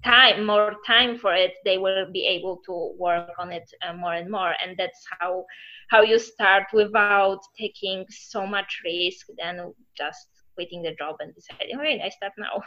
time 0.03 0.45
more 0.45 0.75
time 0.85 1.17
for 1.17 1.33
it 1.33 1.53
they 1.63 1.77
will 1.77 2.05
be 2.11 2.25
able 2.25 2.57
to 2.65 2.93
work 2.97 3.29
on 3.39 3.51
it 3.51 3.69
uh, 3.87 3.93
more 3.93 4.13
and 4.13 4.29
more. 4.29 4.53
And 4.63 4.77
that's 4.77 5.05
how 5.19 5.45
how 5.89 6.01
you 6.01 6.19
start 6.19 6.65
without 6.73 7.39
taking 7.57 8.05
so 8.09 8.45
much 8.45 8.81
risk 8.83 9.27
than 9.37 9.73
just 9.97 10.27
quitting 10.55 10.81
the 10.83 10.93
job 10.95 11.15
and 11.19 11.33
deciding 11.33 11.75
all 11.75 11.81
right 11.81 11.99
i 12.03 12.09
start 12.09 12.33
now. 12.37 12.61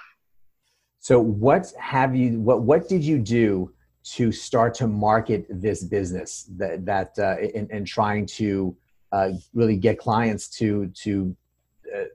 So 0.98 1.20
what 1.20 1.72
have 1.78 2.16
you 2.16 2.40
what 2.40 2.62
what 2.62 2.88
did 2.88 3.04
you 3.04 3.18
do 3.18 3.72
to 4.14 4.30
start 4.32 4.72
to 4.74 4.86
market 4.86 5.46
this 5.50 5.84
business 5.84 6.48
that 6.56 6.86
that 6.86 7.18
uh, 7.18 7.36
in, 7.38 7.68
in 7.70 7.84
trying 7.84 8.26
to 8.26 8.76
uh, 9.16 9.32
really 9.54 9.76
get 9.76 9.98
clients 9.98 10.44
to 10.58 10.66
to 11.04 11.34
uh, 11.94 12.08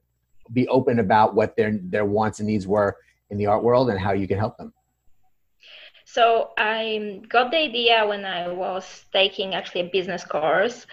be 0.54 0.68
open 0.68 1.00
about 1.00 1.34
what 1.34 1.56
their 1.58 1.72
their 1.94 2.06
wants 2.06 2.40
and 2.40 2.48
needs 2.48 2.68
were 2.68 2.92
in 3.32 3.38
the 3.38 3.48
art 3.48 3.64
world 3.64 3.90
and 3.90 4.00
how 4.00 4.14
you 4.22 4.28
can 4.28 4.38
help 4.38 4.56
them. 4.58 4.74
So 6.06 6.52
I 6.58 7.22
got 7.30 7.52
the 7.52 7.58
idea 7.70 8.06
when 8.06 8.24
I 8.26 8.42
was 8.66 8.86
taking 9.14 9.56
actually 9.56 9.82
a 9.88 9.90
business 9.98 10.24
course, 10.26 10.86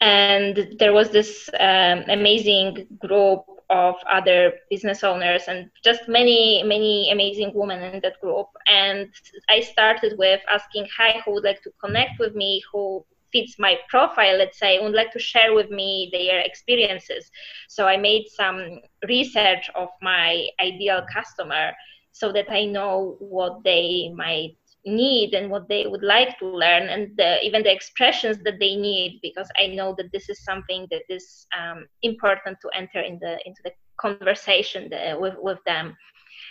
and 0.00 0.54
there 0.80 0.92
was 0.92 1.08
this 1.10 1.48
um, 1.60 1.98
amazing 2.08 2.86
group 2.98 3.42
of 3.70 3.94
other 4.18 4.40
business 4.70 5.02
owners 5.02 5.44
and 5.48 5.70
just 5.82 6.02
many 6.18 6.62
many 6.74 7.10
amazing 7.16 7.50
women 7.54 7.78
in 7.94 8.00
that 8.04 8.20
group. 8.20 8.48
And 8.82 9.08
i 9.56 9.58
started 9.60 10.12
with 10.22 10.40
asking 10.56 10.84
hi 10.96 11.10
who 11.24 11.32
would 11.34 11.44
like 11.50 11.62
to 11.62 11.72
connect 11.82 12.14
with 12.22 12.34
me? 12.42 12.50
Who 12.70 13.04
fits 13.36 13.58
my 13.58 13.76
profile 13.88 14.38
let's 14.38 14.58
say 14.58 14.78
would 14.80 14.94
like 14.94 15.12
to 15.12 15.18
share 15.18 15.54
with 15.54 15.70
me 15.70 16.08
their 16.12 16.40
experiences 16.40 17.30
so 17.68 17.86
i 17.86 17.96
made 17.96 18.26
some 18.28 18.80
research 19.08 19.70
of 19.74 19.88
my 20.02 20.48
ideal 20.60 21.02
customer 21.12 21.72
so 22.16 22.32
that 22.32 22.50
I 22.50 22.64
know 22.64 23.16
what 23.18 23.62
they 23.62 24.10
might 24.16 24.56
need 24.86 25.34
and 25.34 25.50
what 25.50 25.68
they 25.68 25.86
would 25.86 26.02
like 26.02 26.38
to 26.38 26.46
learn 26.46 26.88
and 26.88 27.14
the, 27.18 27.44
even 27.44 27.62
the 27.62 27.72
expressions 27.72 28.38
that 28.44 28.58
they 28.58 28.74
need 28.74 29.18
because 29.20 29.48
I 29.62 29.66
know 29.66 29.94
that 29.98 30.12
this 30.12 30.30
is 30.30 30.42
something 30.42 30.86
that 30.90 31.02
is 31.10 31.46
um, 31.58 31.86
important 32.02 32.56
to 32.62 32.70
enter 32.74 33.00
in 33.00 33.18
the 33.20 33.38
into 33.44 33.60
the 33.64 33.72
conversation 34.00 34.88
the, 34.88 35.16
with, 35.20 35.34
with 35.38 35.58
them. 35.66 35.94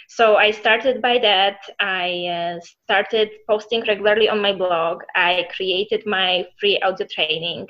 So 0.07 0.35
I 0.35 0.51
started 0.51 1.01
by 1.01 1.19
that. 1.19 1.57
I 1.79 2.27
uh, 2.27 2.59
started 2.83 3.29
posting 3.49 3.81
regularly 3.87 4.29
on 4.29 4.41
my 4.41 4.53
blog. 4.53 5.01
I 5.15 5.47
created 5.55 6.05
my 6.05 6.45
free 6.59 6.79
audio 6.79 7.07
training. 7.11 7.67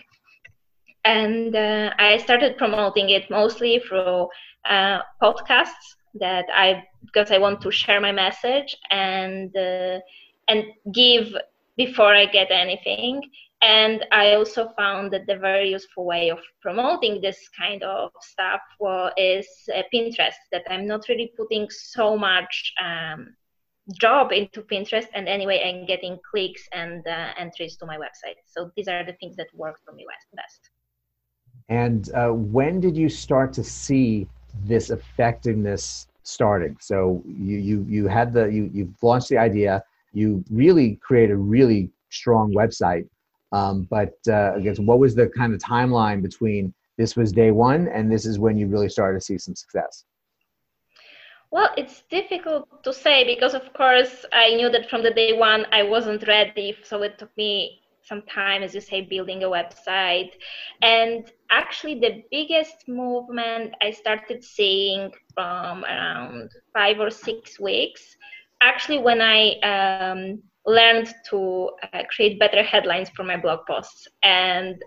And 1.03 1.55
uh, 1.55 1.91
I 1.99 2.17
started 2.17 2.57
promoting 2.57 3.09
it 3.09 3.29
mostly 3.29 3.79
through 3.87 4.27
uh, 4.67 4.99
podcasts 5.21 5.85
that 6.15 6.45
I 6.53 6.83
because 7.05 7.31
I 7.31 7.37
want 7.37 7.61
to 7.61 7.71
share 7.71 8.01
my 8.01 8.11
message 8.11 8.75
and 8.89 9.55
uh, 9.55 9.99
and 10.47 10.63
give 10.91 11.27
before 11.77 12.15
I 12.15 12.25
get 12.25 12.47
anything. 12.51 13.21
And 13.61 14.05
I 14.11 14.33
also 14.33 14.69
found 14.77 15.11
that 15.13 15.25
the 15.27 15.37
very 15.37 15.71
useful 15.71 16.05
way 16.05 16.29
of 16.29 16.39
promoting 16.61 17.21
this 17.21 17.49
kind 17.57 17.81
of 17.83 18.11
stuff 18.21 18.61
well, 18.79 19.11
is 19.17 19.47
uh, 19.73 19.81
Pinterest. 19.93 20.35
That 20.51 20.63
I'm 20.69 20.85
not 20.85 21.07
really 21.09 21.31
putting 21.37 21.67
so 21.69 22.17
much 22.17 22.73
um, 22.83 23.35
job 23.99 24.31
into 24.31 24.61
Pinterest, 24.61 25.07
and 25.13 25.27
anyway, 25.27 25.63
I'm 25.65 25.85
getting 25.85 26.19
clicks 26.29 26.67
and 26.73 27.05
uh, 27.07 27.29
entries 27.37 27.75
to 27.77 27.85
my 27.85 27.97
website. 27.97 28.37
So 28.45 28.71
these 28.75 28.87
are 28.87 29.03
the 29.03 29.13
things 29.13 29.35
that 29.37 29.47
work 29.55 29.79
for 29.85 29.93
me 29.93 30.05
best. 30.35 30.69
And 31.69 32.09
uh, 32.13 32.29
when 32.29 32.79
did 32.79 32.95
you 32.95 33.09
start 33.09 33.51
to 33.53 33.63
see 33.63 34.27
this 34.63 34.89
effectiveness 34.89 36.07
starting. 36.25 36.75
So 36.81 37.23
you 37.25 37.57
you 37.57 37.85
you 37.87 38.07
had 38.07 38.33
the 38.33 38.45
you 38.45 38.69
you've 38.73 39.01
launched 39.01 39.29
the 39.29 39.37
idea. 39.37 39.83
You 40.13 40.43
really 40.49 40.99
created 41.01 41.33
a 41.33 41.37
really 41.37 41.89
strong 42.09 42.53
website. 42.53 43.07
Um, 43.55 43.87
but 43.89 44.17
uh, 44.27 44.51
I 44.57 44.59
guess 44.59 44.79
what 44.79 44.99
was 44.99 45.15
the 45.15 45.27
kind 45.29 45.53
of 45.53 45.61
timeline 45.61 46.21
between 46.21 46.73
this 46.97 47.15
was 47.15 47.31
day 47.31 47.51
one 47.51 47.87
and 47.87 48.11
this 48.11 48.25
is 48.25 48.37
when 48.37 48.57
you 48.57 48.67
really 48.67 48.89
started 48.89 49.19
to 49.19 49.25
see 49.25 49.37
some 49.37 49.55
success? 49.55 50.03
Well, 51.51 51.69
it's 51.77 52.03
difficult 52.09 52.83
to 52.83 52.91
say 52.91 53.17
because, 53.33 53.53
of 53.53 53.71
course, 53.73 54.25
I 54.33 54.55
knew 54.55 54.69
that 54.71 54.89
from 54.89 55.03
the 55.03 55.11
day 55.11 55.31
one 55.31 55.65
I 55.71 55.83
wasn't 55.83 56.27
ready. 56.27 56.75
So 56.83 57.03
it 57.03 57.17
took 57.17 57.31
me 57.37 57.79
some 58.01 58.23
time, 58.23 58.61
as 58.61 58.75
you 58.75 58.81
say, 58.81 58.99
building 59.01 59.43
a 59.43 59.47
website. 59.47 60.31
And 60.81 61.31
actually, 61.49 61.95
the 61.99 62.23
biggest 62.29 62.87
movement 62.89 63.73
I 63.81 63.91
started 63.91 64.43
seeing 64.43 65.11
from 65.33 65.85
around 65.85 66.51
five 66.73 66.99
or 66.99 67.09
six 67.09 67.57
weeks, 67.57 68.17
actually, 68.61 68.99
when 68.99 69.21
I 69.21 69.39
um, 69.71 70.43
learned 70.65 71.13
to 71.29 71.69
uh, 71.93 72.03
create 72.09 72.39
better 72.39 72.63
headlines 72.63 73.09
for 73.09 73.23
my 73.23 73.37
blog 73.37 73.59
posts. 73.67 74.07
And 74.23 74.81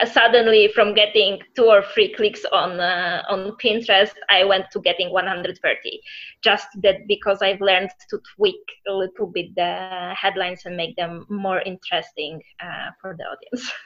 uh, 0.00 0.06
suddenly 0.06 0.68
from 0.74 0.94
getting 0.94 1.40
two 1.56 1.64
or 1.64 1.82
three 1.94 2.12
clicks 2.14 2.44
on 2.52 2.78
uh, 2.78 3.22
on 3.28 3.56
Pinterest, 3.62 4.12
I 4.28 4.44
went 4.44 4.66
to 4.72 4.80
getting 4.80 5.10
130. 5.12 6.00
Just 6.42 6.68
that 6.82 7.06
because 7.08 7.42
I've 7.42 7.60
learned 7.60 7.90
to 8.10 8.20
tweak 8.36 8.60
a 8.88 8.92
little 8.92 9.26
bit 9.26 9.54
the 9.56 10.14
headlines 10.14 10.62
and 10.64 10.76
make 10.76 10.94
them 10.96 11.26
more 11.28 11.60
interesting 11.62 12.40
uh, 12.62 12.90
for 13.00 13.16
the 13.16 13.24
audience. 13.24 13.70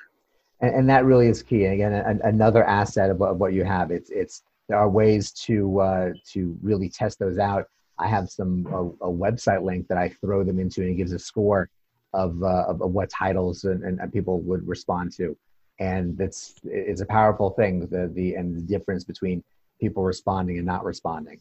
And, 0.60 0.74
and, 0.76 0.88
that 0.88 1.04
really 1.04 1.26
is 1.26 1.42
key. 1.42 1.64
And 1.64 1.74
again, 1.74 2.20
another 2.22 2.64
asset 2.64 3.10
of, 3.10 3.20
of, 3.20 3.38
what 3.38 3.52
you 3.52 3.64
have. 3.64 3.90
It's 3.90 4.08
it's 4.10 4.44
there 4.68 4.78
are 4.78 4.88
ways 4.88 5.32
to 5.32 5.80
uh, 5.80 6.10
to 6.32 6.56
really 6.62 6.88
test 6.88 7.18
those 7.18 7.38
out. 7.38 7.66
I 7.98 8.08
have 8.08 8.28
some 8.30 8.66
a, 8.70 9.06
a, 9.06 9.12
website 9.12 9.62
link 9.62 9.88
that 9.88 9.98
I 9.98 10.08
throw 10.08 10.42
them 10.42 10.58
into, 10.58 10.80
and 10.80 10.90
it 10.90 10.94
gives 10.94 11.12
a 11.12 11.18
score 11.18 11.68
of 12.12 12.42
uh, 12.42 12.64
of, 12.68 12.82
of, 12.82 12.90
what 12.92 13.10
titles 13.10 13.64
and, 13.64 13.82
and 13.82 14.12
people 14.12 14.40
would 14.40 14.66
respond 14.66 15.12
to 15.16 15.36
and 15.80 16.20
it's 16.20 16.54
it's 16.62 17.00
a 17.00 17.06
powerful 17.06 17.50
thing 17.50 17.80
the 17.88 18.08
the 18.14 18.34
and 18.34 18.56
the 18.56 18.62
difference 18.62 19.02
between 19.02 19.42
people 19.80 20.04
responding 20.04 20.56
and 20.58 20.64
not 20.64 20.84
responding 20.84 21.40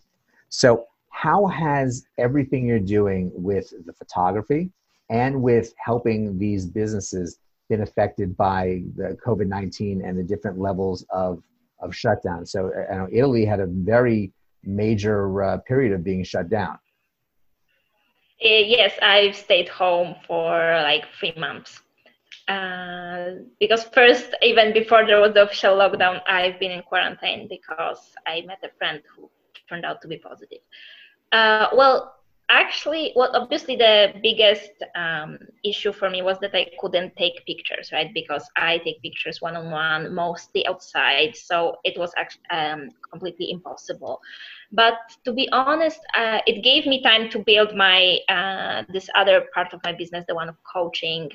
so 0.50 0.88
how 1.10 1.46
has 1.46 2.08
everything 2.18 2.66
you're 2.66 2.80
doing 2.80 3.32
with 3.36 3.72
the 3.86 3.94
photography 3.94 4.72
and 5.12 5.40
with 5.40 5.72
helping 5.78 6.40
these 6.40 6.66
businesses 6.66 7.38
been 7.70 7.82
affected 7.82 8.36
by 8.36 8.82
the 8.96 9.16
covid-19 9.24 10.04
and 10.04 10.18
the 10.18 10.24
different 10.24 10.58
levels 10.58 11.06
of 11.12 11.44
of 11.84 11.96
shutdown. 11.96 12.46
So 12.46 12.72
I 12.90 12.96
know 12.96 13.08
Italy 13.12 13.46
had 13.46 13.60
a 13.60 13.68
very 13.68 14.32
major 14.64 15.44
uh, 15.44 15.58
period 15.60 15.94
of 15.94 16.04
being 16.04 16.24
shut 16.24 16.50
down. 16.50 16.78
Uh, 18.44 18.60
yes, 18.76 18.94
I've 19.02 19.36
stayed 19.36 19.70
home 19.70 20.16
for 20.28 20.50
like 20.84 21.06
three 21.18 21.34
months. 21.38 21.80
Uh, 22.48 23.36
because 23.60 23.86
first, 23.86 24.36
even 24.42 24.74
before 24.74 25.06
there 25.06 25.22
was 25.22 25.34
the 25.34 25.44
official 25.44 25.78
lockdown, 25.78 26.22
I've 26.28 26.60
been 26.60 26.72
in 26.72 26.82
quarantine 26.82 27.48
because 27.48 28.12
I 28.28 28.42
met 28.42 28.60
a 28.64 28.70
friend 28.78 29.02
who 29.16 29.30
turned 29.70 29.86
out 29.86 30.02
to 30.02 30.08
be 30.10 30.18
positive. 30.18 30.60
Uh, 31.32 31.68
well, 31.74 32.16
actually, 32.50 33.14
well, 33.16 33.32
obviously, 33.34 33.76
the 33.76 34.14
biggest 34.22 34.72
um, 34.96 35.38
issue 35.64 35.92
for 35.92 36.10
me 36.10 36.22
was 36.22 36.40
that 36.40 36.56
I 36.56 36.68
couldn't 36.80 37.16
take 37.16 37.46
pictures, 37.46 37.92
right? 37.92 38.14
Because 38.14 38.48
I 38.56 38.80
take 38.80 39.02
pictures 39.02 39.42
one 39.42 39.56
on 39.56 39.72
one, 39.72 40.14
mostly 40.14 40.66
outside, 40.68 41.36
so 41.36 41.78
it 41.84 41.98
was 41.98 42.12
actually 42.18 42.44
um, 42.52 42.90
completely 43.12 43.52
impossible. 43.52 44.20
But 44.72 44.96
to 45.26 45.34
be 45.34 45.50
honest, 45.52 46.00
uh, 46.18 46.40
it 46.48 46.64
gave 46.64 46.86
me 46.86 47.02
time 47.04 47.30
to 47.30 47.40
build 47.40 47.76
my 47.76 48.20
uh, 48.30 48.84
this 48.92 49.10
other 49.16 49.46
part 49.54 49.74
of 49.74 49.82
my 49.84 49.94
business, 49.94 50.26
the 50.28 50.36
one 50.36 50.50
of 50.50 50.56
coaching 50.72 51.30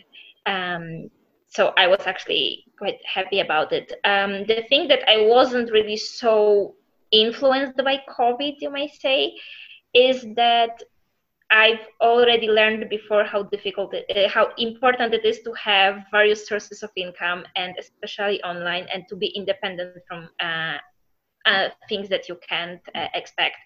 um, 0.47 1.11
so 1.49 1.73
I 1.77 1.87
was 1.87 2.01
actually 2.07 2.65
quite 2.79 2.99
happy 3.05 3.41
about 3.41 3.73
it. 3.73 3.93
Um, 4.05 4.45
the 4.47 4.65
thing 4.69 4.89
that 4.89 5.09
I 5.09 5.27
wasn't 5.27 5.71
really 5.71 5.97
so 5.97 6.75
influenced 7.11 7.77
by 7.79 8.03
COVID, 8.19 8.57
you 8.61 8.71
may 8.71 8.89
say, 8.89 9.35
is 9.95 10.27
that 10.37 10.83
I've 11.51 11.81
already 12.01 12.49
learned 12.49 12.89
before 12.91 13.25
how 13.25 13.45
difficult, 13.45 13.95
uh, 13.95 14.29
how 14.29 14.51
important 14.59 15.15
it 15.15 15.25
is 15.25 15.41
to 15.43 15.53
have 15.55 16.05
various 16.11 16.47
sources 16.49 16.83
of 16.83 16.91
income, 16.97 17.45
and 17.57 17.75
especially 17.79 18.43
online, 18.43 18.87
and 18.93 19.05
to 19.09 19.17
be 19.17 19.29
independent 19.29 19.95
from 20.07 20.29
uh, 20.41 20.79
uh, 21.47 21.69
things 21.89 22.09
that 22.09 22.29
you 22.29 22.39
can't 22.49 22.81
uh, 22.95 23.09
expect. 23.15 23.57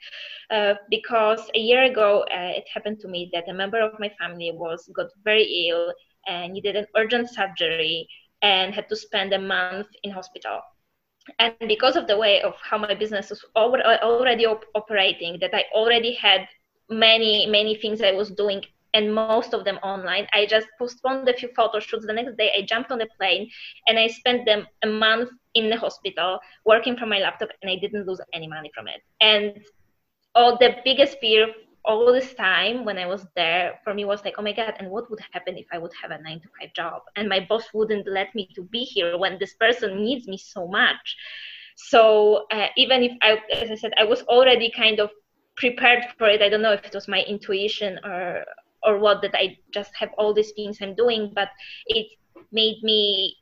Uh, 0.51 0.75
because 0.91 1.51
a 1.55 1.59
year 1.59 1.85
ago, 1.85 2.23
uh, 2.33 2.53
it 2.59 2.65
happened 2.73 3.01
to 3.01 3.09
me 3.09 3.31
that 3.33 3.49
a 3.49 3.55
member 3.55 3.81
of 3.81 3.99
my 3.99 4.11
family 4.21 4.53
was 4.55 4.89
got 4.95 5.09
very 5.25 5.69
ill 5.69 5.93
and 6.29 6.53
needed 6.53 6.77
an 6.77 6.87
urgent 6.97 7.29
surgery 7.31 8.09
and 8.43 8.75
had 8.75 8.89
to 8.89 8.97
spend 8.97 9.33
a 9.33 9.39
month 9.39 9.89
in 10.05 10.11
hospital 10.11 10.61
and 11.39 11.55
because 11.69 11.97
of 11.97 12.07
the 12.07 12.17
way 12.17 12.43
of 12.43 12.55
how 12.63 12.77
my 12.79 12.95
business 12.95 13.31
was 13.31 13.45
already 13.57 14.47
op- 14.47 14.65
operating 14.75 15.39
that 15.41 15.55
i 15.55 15.65
already 15.75 16.13
had 16.13 16.47
many 16.93 17.47
many 17.47 17.75
things 17.77 18.01
i 18.03 18.13
was 18.13 18.31
doing 18.31 18.63
and 18.95 19.15
most 19.15 19.55
of 19.55 19.65
them 19.65 19.77
online. 19.83 20.27
I 20.35 20.45
just 20.45 20.67
postponed 20.79 21.27
a 21.27 21.33
few 21.33 21.49
photo 21.57 21.81
shoots. 21.81 22.05
The 22.07 22.13
next 22.13 22.37
day 22.37 22.51
i 22.57 22.61
jumped 22.63 22.93
on 22.93 23.01
a 23.01 23.07
plane 23.19 23.49
and 23.89 23.99
i 23.99 24.07
spent 24.07 24.45
them 24.45 24.67
a 24.83 24.87
month 24.87 25.31
in 25.55 25.71
the 25.71 25.79
hospital 25.79 26.39
working 26.67 26.97
from 26.97 27.09
my 27.09 27.19
laptop 27.19 27.49
and 27.63 27.71
i 27.71 27.77
didn't 27.77 28.07
lose 28.07 28.21
any 28.35 28.49
money 28.49 28.71
from 28.75 28.89
it. 28.89 29.01
And 29.21 29.65
all 30.35 30.59
the 30.59 30.77
biggest 30.85 31.19
fear 31.21 31.49
all 31.85 32.13
this 32.13 32.33
time 32.35 32.85
when 32.85 32.97
I 32.97 33.07
was 33.07 33.27
there, 33.35 33.81
for 33.83 33.93
me 33.93 34.05
was 34.05 34.25
like, 34.25 34.35
oh 34.39 34.43
my 34.43 34.53
god, 34.53 34.75
and 34.79 34.89
what 34.91 35.11
would 35.11 35.19
happen 35.33 35.59
if 35.59 35.67
I 35.73 35.79
would 35.79 35.91
have 36.01 36.13
a 36.13 36.23
nine 36.23 36.41
to 36.41 36.49
five 36.61 36.73
job? 36.75 37.03
And 37.17 37.29
my 37.29 37.45
boss 37.49 37.65
wouldn't 37.75 38.07
let 38.07 38.35
me 38.35 38.49
to 38.55 38.63
be 38.63 38.85
here 38.85 39.19
when 39.19 39.39
this 39.39 39.55
person 39.55 40.03
needs 40.03 40.29
me 40.29 40.39
so 40.39 40.69
much. 40.69 41.17
So 41.77 42.47
uh, 42.53 42.69
even 42.77 43.03
if 43.03 43.13
I, 43.21 43.39
as 43.53 43.71
I 43.71 43.75
said, 43.75 43.93
I 43.99 44.05
was 44.05 44.23
already 44.23 44.71
kind 44.71 45.01
of 45.01 45.11
prepared 45.57 46.05
for 46.19 46.29
it. 46.29 46.43
I 46.43 46.49
don't 46.49 46.63
know 46.63 46.73
if 46.73 46.85
it 46.85 46.95
was 46.95 47.09
my 47.09 47.23
intuition 47.29 47.99
or 48.05 48.45
or 48.85 48.99
what 48.99 49.23
that 49.23 49.35
I 49.35 49.59
just 49.73 49.95
have 49.95 50.11
all 50.19 50.35
these 50.35 50.53
things 50.53 50.79
I'm 50.81 50.95
doing, 50.95 51.33
but 51.35 51.49
it 51.87 52.07
made 52.51 52.83
me 52.83 53.37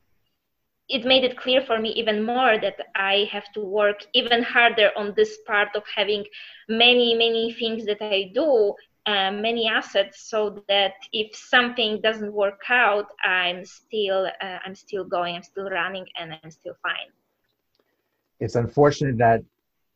it 0.91 1.05
made 1.05 1.25
it 1.25 1.39
clear 1.39 1.63
for 1.63 1.79
me 1.79 1.91
even 1.91 2.25
more 2.25 2.59
that 2.61 2.75
I 2.97 3.29
have 3.31 3.51
to 3.55 3.61
work 3.61 4.01
even 4.13 4.43
harder 4.43 4.91
on 4.97 5.15
this 5.17 5.39
part 5.47 5.69
of 5.77 5.85
having 5.95 6.25
many, 6.69 7.15
many 7.15 7.53
things 7.53 7.87
that 7.87 8.03
I 8.03 8.33
do, 8.35 8.75
uh, 9.07 9.31
many 9.31 9.69
assets, 9.69 10.29
so 10.29 10.63
that 10.69 10.95
if 11.13 11.35
something 11.35 12.01
doesn't 12.03 12.33
work 12.33 12.61
out, 12.69 13.07
I'm 13.25 13.65
still, 13.65 14.27
uh, 14.41 14.59
I'm 14.65 14.75
still 14.75 15.05
going, 15.05 15.37
I'm 15.37 15.45
still 15.45 15.71
running, 15.71 16.07
and 16.19 16.35
I'm 16.43 16.51
still 16.51 16.75
fine. 16.83 17.11
It's 18.41 18.57
unfortunate 18.57 19.17
that 19.19 19.43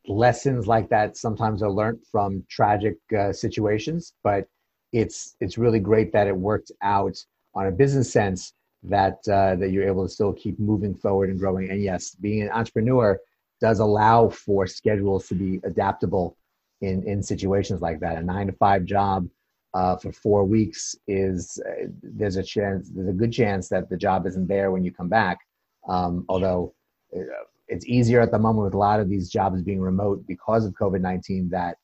lessons 0.06 0.66
like 0.66 0.88
that 0.90 1.16
sometimes 1.16 1.62
are 1.62 1.70
learned 1.70 2.00
from 2.10 2.44
tragic 2.48 2.96
uh, 3.18 3.32
situations, 3.32 4.14
but 4.22 4.46
it's 4.92 5.36
it's 5.40 5.58
really 5.58 5.80
great 5.80 6.12
that 6.12 6.26
it 6.26 6.36
worked 6.36 6.70
out 6.82 7.16
on 7.54 7.66
a 7.66 7.72
business 7.72 8.12
sense 8.12 8.52
that 8.82 9.18
uh, 9.28 9.56
that 9.56 9.70
you're 9.70 9.86
able 9.86 10.06
to 10.06 10.12
still 10.12 10.32
keep 10.32 10.58
moving 10.58 10.94
forward 10.94 11.30
and 11.30 11.38
growing. 11.38 11.70
And 11.70 11.82
yes, 11.82 12.14
being 12.14 12.42
an 12.42 12.50
entrepreneur 12.50 13.18
does 13.60 13.80
allow 13.80 14.28
for 14.28 14.66
schedules 14.66 15.26
to 15.28 15.34
be 15.34 15.60
adaptable 15.64 16.36
in 16.80 17.02
in 17.08 17.22
situations 17.22 17.80
like 17.80 18.00
that. 18.00 18.18
A 18.18 18.22
nine 18.22 18.46
to 18.46 18.52
five 18.52 18.84
job 18.84 19.26
uh, 19.72 19.96
for 19.96 20.12
four 20.12 20.44
weeks 20.44 20.94
is 21.08 21.60
uh, 21.68 21.86
there's 22.02 22.36
a 22.36 22.42
chance 22.42 22.90
there's 22.90 23.08
a 23.08 23.12
good 23.12 23.32
chance 23.32 23.68
that 23.68 23.88
the 23.88 23.96
job 23.96 24.26
isn't 24.26 24.46
there 24.46 24.70
when 24.70 24.84
you 24.84 24.92
come 24.92 25.08
back. 25.08 25.38
Um, 25.88 26.24
although 26.28 26.74
uh, 27.16 27.20
it's 27.68 27.86
easier 27.86 28.20
at 28.20 28.30
the 28.30 28.38
moment 28.38 28.64
with 28.64 28.74
a 28.74 28.78
lot 28.78 29.00
of 29.00 29.08
these 29.08 29.28
jobs 29.28 29.62
being 29.62 29.80
remote 29.80 30.26
because 30.26 30.64
of 30.64 30.74
COVID 30.74 31.00
nineteen 31.00 31.48
that 31.50 31.76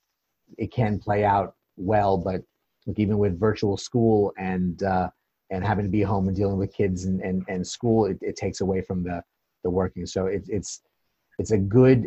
it 0.58 0.72
can 0.72 0.98
play 0.98 1.24
out 1.24 1.54
well. 1.76 2.18
But 2.18 2.42
like 2.86 2.98
even 2.98 3.18
with 3.18 3.38
virtual 3.38 3.76
school 3.76 4.32
and 4.38 4.82
uh, 4.82 5.10
and 5.50 5.64
having 5.64 5.84
to 5.84 5.90
be 5.90 6.02
home 6.02 6.28
and 6.28 6.36
dealing 6.36 6.58
with 6.58 6.72
kids 6.72 7.06
and, 7.06 7.20
and, 7.20 7.44
and 7.48 7.66
school, 7.66 8.06
it, 8.06 8.18
it 8.20 8.36
takes 8.36 8.60
away 8.60 8.80
from 8.80 9.02
the, 9.02 9.20
the 9.64 9.70
working. 9.70 10.06
So 10.06 10.26
it, 10.26 10.44
it's, 10.46 10.82
it's 11.40 11.50
a 11.50 11.58
good 11.58 12.06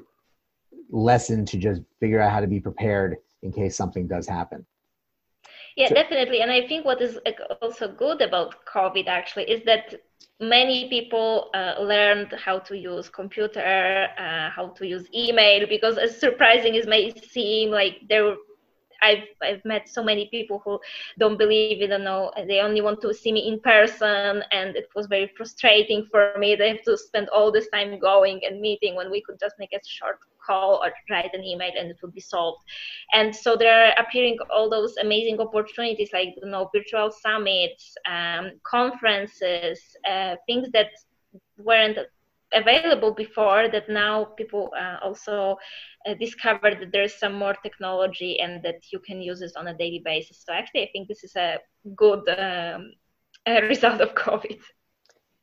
lesson 0.89 1.45
to 1.47 1.57
just 1.57 1.81
figure 1.99 2.21
out 2.21 2.31
how 2.31 2.39
to 2.39 2.47
be 2.47 2.61
prepared 2.61 3.17
in 3.41 3.51
case 3.51 3.75
something 3.75 4.07
does 4.07 4.27
happen. 4.27 4.65
Yeah, 5.75 5.89
so, 5.89 5.95
definitely. 5.95 6.41
And 6.41 6.51
I 6.51 6.67
think 6.67 6.85
what 6.85 7.01
is 7.01 7.19
also 7.61 7.87
good 7.87 8.21
about 8.21 8.65
COVID 8.65 9.07
actually 9.07 9.45
is 9.49 9.63
that 9.65 9.95
many 10.39 10.89
people 10.89 11.49
uh, 11.53 11.75
learned 11.81 12.33
how 12.33 12.59
to 12.59 12.77
use 12.77 13.09
computer, 13.09 14.07
uh, 14.17 14.49
how 14.49 14.67
to 14.77 14.87
use 14.87 15.07
email, 15.13 15.67
because 15.67 15.97
as 15.97 16.19
surprising 16.19 16.75
as 16.75 16.85
may 16.87 17.11
seem, 17.15 17.71
like 17.71 18.01
there 18.09 18.35
I've 19.01 19.27
I've 19.41 19.65
met 19.65 19.89
so 19.89 20.01
many 20.01 20.27
people 20.29 20.61
who 20.63 20.79
don't 21.19 21.37
believe 21.37 21.81
it, 21.81 21.87
don't 21.87 22.05
know, 22.05 22.31
they 22.47 22.59
only 22.61 22.81
want 22.81 23.01
to 23.01 23.13
see 23.13 23.33
me 23.33 23.47
in 23.49 23.59
person, 23.59 24.43
and 24.51 24.75
it 24.77 24.87
was 24.95 25.07
very 25.07 25.29
frustrating 25.35 26.07
for 26.09 26.33
me. 26.37 26.55
They 26.55 26.69
have 26.69 26.83
to 26.83 26.97
spend 26.97 27.27
all 27.29 27.51
this 27.51 27.67
time 27.69 27.99
going 27.99 28.41
and 28.45 28.61
meeting 28.61 28.95
when 28.95 29.11
we 29.11 29.21
could 29.21 29.39
just 29.39 29.55
make 29.59 29.73
a 29.73 29.79
short 29.85 30.19
call 30.45 30.81
or 30.83 30.91
write 31.09 31.33
an 31.33 31.43
email 31.43 31.71
and 31.77 31.89
it 31.89 31.97
will 32.01 32.11
be 32.11 32.21
solved. 32.21 32.63
And 33.13 33.35
so 33.35 33.55
there 33.55 33.87
are 33.87 33.93
appearing 33.97 34.37
all 34.49 34.69
those 34.69 34.95
amazing 34.97 35.39
opportunities 35.39 36.09
like 36.13 36.35
you 36.41 36.49
know 36.49 36.69
virtual 36.73 37.11
summits, 37.11 37.95
um, 38.09 38.51
conferences, 38.63 39.79
uh, 40.09 40.35
things 40.47 40.69
that 40.73 40.89
weren't 41.57 41.97
available 42.53 43.13
before 43.13 43.67
that 43.69 43.89
now 43.89 44.25
people 44.37 44.71
uh, 44.79 44.97
also 45.03 45.57
uh, 46.05 46.13
discovered 46.19 46.79
that 46.79 46.91
there's 46.91 47.15
some 47.15 47.33
more 47.33 47.55
technology 47.63 48.39
and 48.39 48.63
that 48.63 48.91
you 48.91 48.99
can 48.99 49.21
use 49.21 49.39
this 49.39 49.55
on 49.55 49.67
a 49.67 49.77
daily 49.77 50.01
basis. 50.03 50.43
So 50.45 50.53
actually, 50.53 50.83
I 50.83 50.89
think 50.91 51.07
this 51.07 51.23
is 51.23 51.35
a 51.35 51.59
good 51.95 52.23
um, 52.37 52.91
result 53.67 54.01
of 54.01 54.13
COVID. 54.15 54.59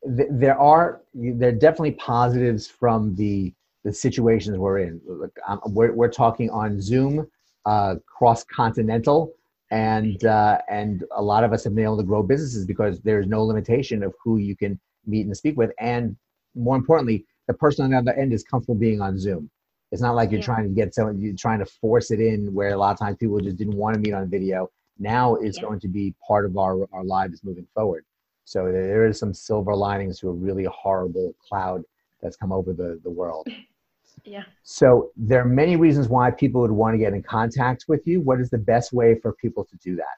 There 0.03 0.57
are 0.57 1.01
there 1.13 1.49
are 1.49 1.59
definitely 1.67 1.91
positives 1.91 2.67
from 2.67 3.13
the 3.15 3.53
the 3.83 3.93
situations 3.93 4.57
we're 4.57 4.79
in. 4.79 5.01
Look, 5.05 5.35
um, 5.47 5.61
we're 5.67 5.93
we're 5.93 6.11
talking 6.11 6.49
on 6.49 6.81
Zoom, 6.81 7.27
uh, 7.65 7.95
cross 8.05 8.43
continental, 8.43 9.33
and 9.71 10.23
uh, 10.25 10.59
and 10.69 11.03
a 11.15 11.21
lot 11.21 11.43
of 11.43 11.53
us 11.53 11.63
have 11.63 11.75
been 11.75 11.83
able 11.83 11.97
to 11.97 12.03
grow 12.03 12.23
businesses 12.23 12.65
because 12.65 12.99
there's 13.01 13.27
no 13.27 13.43
limitation 13.43 14.03
of 14.03 14.13
who 14.23 14.37
you 14.37 14.55
can 14.55 14.79
meet 15.05 15.25
and 15.25 15.35
speak 15.35 15.57
with, 15.57 15.71
and 15.79 16.15
more 16.55 16.75
importantly, 16.75 17.25
the 17.47 17.53
person 17.53 17.85
on 17.85 17.91
the 17.91 17.97
other 17.97 18.19
end 18.19 18.33
is 18.33 18.43
comfortable 18.43 18.75
being 18.75 19.01
on 19.01 19.17
Zoom. 19.17 19.49
It's 19.91 20.01
not 20.01 20.15
like 20.15 20.31
you're 20.31 20.39
yeah. 20.39 20.45
trying 20.45 20.63
to 20.63 20.73
get 20.73 20.93
someone, 20.95 21.19
you're 21.19 21.35
trying 21.35 21.59
to 21.59 21.65
force 21.65 22.11
it 22.11 22.19
in 22.19 22.53
where 22.53 22.69
a 22.69 22.77
lot 22.77 22.91
of 22.91 22.99
times 22.99 23.17
people 23.17 23.39
just 23.39 23.57
didn't 23.57 23.75
want 23.75 23.93
to 23.95 23.99
meet 23.99 24.13
on 24.13 24.29
video. 24.29 24.69
Now 24.99 25.35
it's 25.35 25.57
yeah. 25.57 25.63
going 25.63 25.79
to 25.81 25.87
be 25.87 26.13
part 26.25 26.45
of 26.45 26.57
our, 26.57 26.87
our 26.93 27.03
lives 27.03 27.43
moving 27.43 27.67
forward. 27.73 28.05
So 28.45 28.71
there 28.71 29.05
is 29.05 29.19
some 29.19 29.33
silver 29.33 29.75
linings 29.75 30.19
to 30.19 30.29
a 30.29 30.33
really 30.33 30.65
horrible 30.65 31.33
cloud 31.45 31.83
that's 32.21 32.37
come 32.37 32.51
over 32.51 32.73
the, 32.73 32.99
the 33.03 33.09
world. 33.09 33.47
Yeah. 34.25 34.45
So 34.63 35.11
there 35.15 35.41
are 35.41 35.45
many 35.45 35.75
reasons 35.75 36.09
why 36.09 36.31
people 36.31 36.61
would 36.61 36.71
want 36.71 36.93
to 36.93 36.97
get 36.99 37.13
in 37.13 37.23
contact 37.23 37.85
with 37.87 38.05
you. 38.07 38.21
What 38.21 38.39
is 38.39 38.49
the 38.49 38.57
best 38.57 38.93
way 38.93 39.15
for 39.19 39.33
people 39.33 39.65
to 39.65 39.75
do 39.77 39.95
that? 39.95 40.17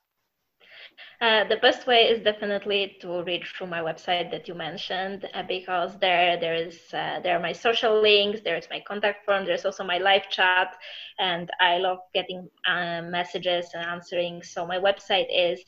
Uh, 1.21 1.43
the 1.47 1.55
best 1.57 1.85
way 1.87 2.03
is 2.09 2.19
definitely 2.21 2.97
to 3.01 3.23
read 3.23 3.43
through 3.45 3.67
my 3.67 3.79
website 3.79 4.29
that 4.31 4.47
you 4.47 4.53
mentioned 4.53 5.27
uh, 5.33 5.41
because 5.43 5.97
there 5.99 6.37
there 6.39 6.55
is 6.55 6.93
uh, 6.93 7.19
there 7.23 7.35
are 7.37 7.39
my 7.39 7.53
social 7.53 8.01
links 8.01 8.41
there's 8.43 8.67
my 8.69 8.79
contact 8.87 9.25
form 9.25 9.45
there's 9.45 9.65
also 9.65 9.83
my 9.83 9.97
live 9.99 10.29
chat 10.29 10.75
and 11.19 11.49
i 11.61 11.77
love 11.77 11.99
getting 12.13 12.47
uh, 12.67 13.01
messages 13.01 13.67
and 13.73 13.85
answering 13.85 14.41
so 14.43 14.65
my 14.65 14.77
website 14.79 15.27
is 15.31 15.61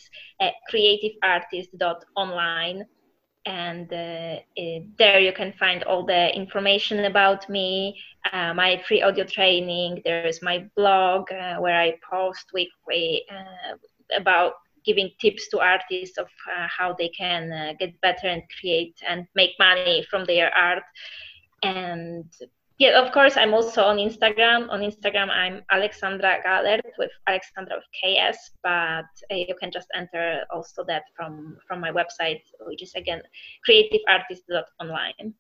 creativeartist.online 0.72 2.86
and 3.46 3.92
uh, 3.92 4.40
it, 4.56 4.84
there 4.98 5.20
you 5.20 5.32
can 5.32 5.54
find 5.60 5.84
all 5.84 6.06
the 6.06 6.36
information 6.36 7.06
about 7.06 7.50
me, 7.50 7.98
uh, 8.32 8.54
my 8.54 8.82
free 8.88 9.02
audio 9.02 9.26
training. 9.26 10.02
There 10.04 10.26
is 10.26 10.42
my 10.42 10.66
blog 10.76 11.32
uh, 11.32 11.58
where 11.58 11.80
I 11.80 11.96
post 12.10 12.46
weekly 12.54 13.24
uh, 13.30 13.76
about 14.18 14.54
giving 14.86 15.12
tips 15.20 15.48
to 15.50 15.60
artists 15.60 16.18
of 16.18 16.28
uh, 16.56 16.68
how 16.68 16.96
they 16.98 17.10
can 17.10 17.52
uh, 17.52 17.74
get 17.80 18.00
better 18.02 18.28
and 18.28 18.44
create 18.60 18.96
and 19.08 19.28
make 19.36 19.52
money 19.60 20.06
from 20.10 20.26
their 20.26 20.54
art. 20.56 20.84
And 21.64 22.26
yeah, 22.78 23.02
of 23.02 23.12
course, 23.14 23.38
I'm 23.38 23.54
also 23.54 23.84
on 23.84 23.98
Instagram. 23.98 24.70
On 24.70 24.82
Instagram, 24.82 25.30
I'm 25.30 25.64
Alexandra 25.72 26.40
Galert 26.46 26.82
with 26.98 27.12
Alexandra 27.28 27.78
with 27.78 27.86
KS, 27.96 28.52
but 28.64 29.06
uh, 29.32 29.36
you 29.36 29.56
can 29.60 29.72
just 29.72 29.88
enter 29.96 30.44
also 30.54 30.84
that 30.86 31.04
from 31.16 31.58
from 31.68 31.80
my 31.80 31.92
website, 31.92 32.42
which 32.68 32.84
is 32.84 32.94
again 32.96 33.22
creativeartist.online. 33.68 35.34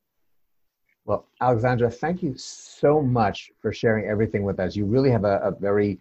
Well, 1.03 1.27
Alexandra, 1.41 1.91
thank 1.91 2.23
you 2.23 2.35
so 2.37 3.01
much 3.01 3.51
for 3.61 3.71
sharing 3.73 4.09
everything 4.09 4.43
with 4.43 4.59
us. 4.59 4.75
You 4.75 4.85
really 4.85 5.11
have 5.11 5.25
a, 5.25 5.37
a 5.39 5.51
very 5.51 5.99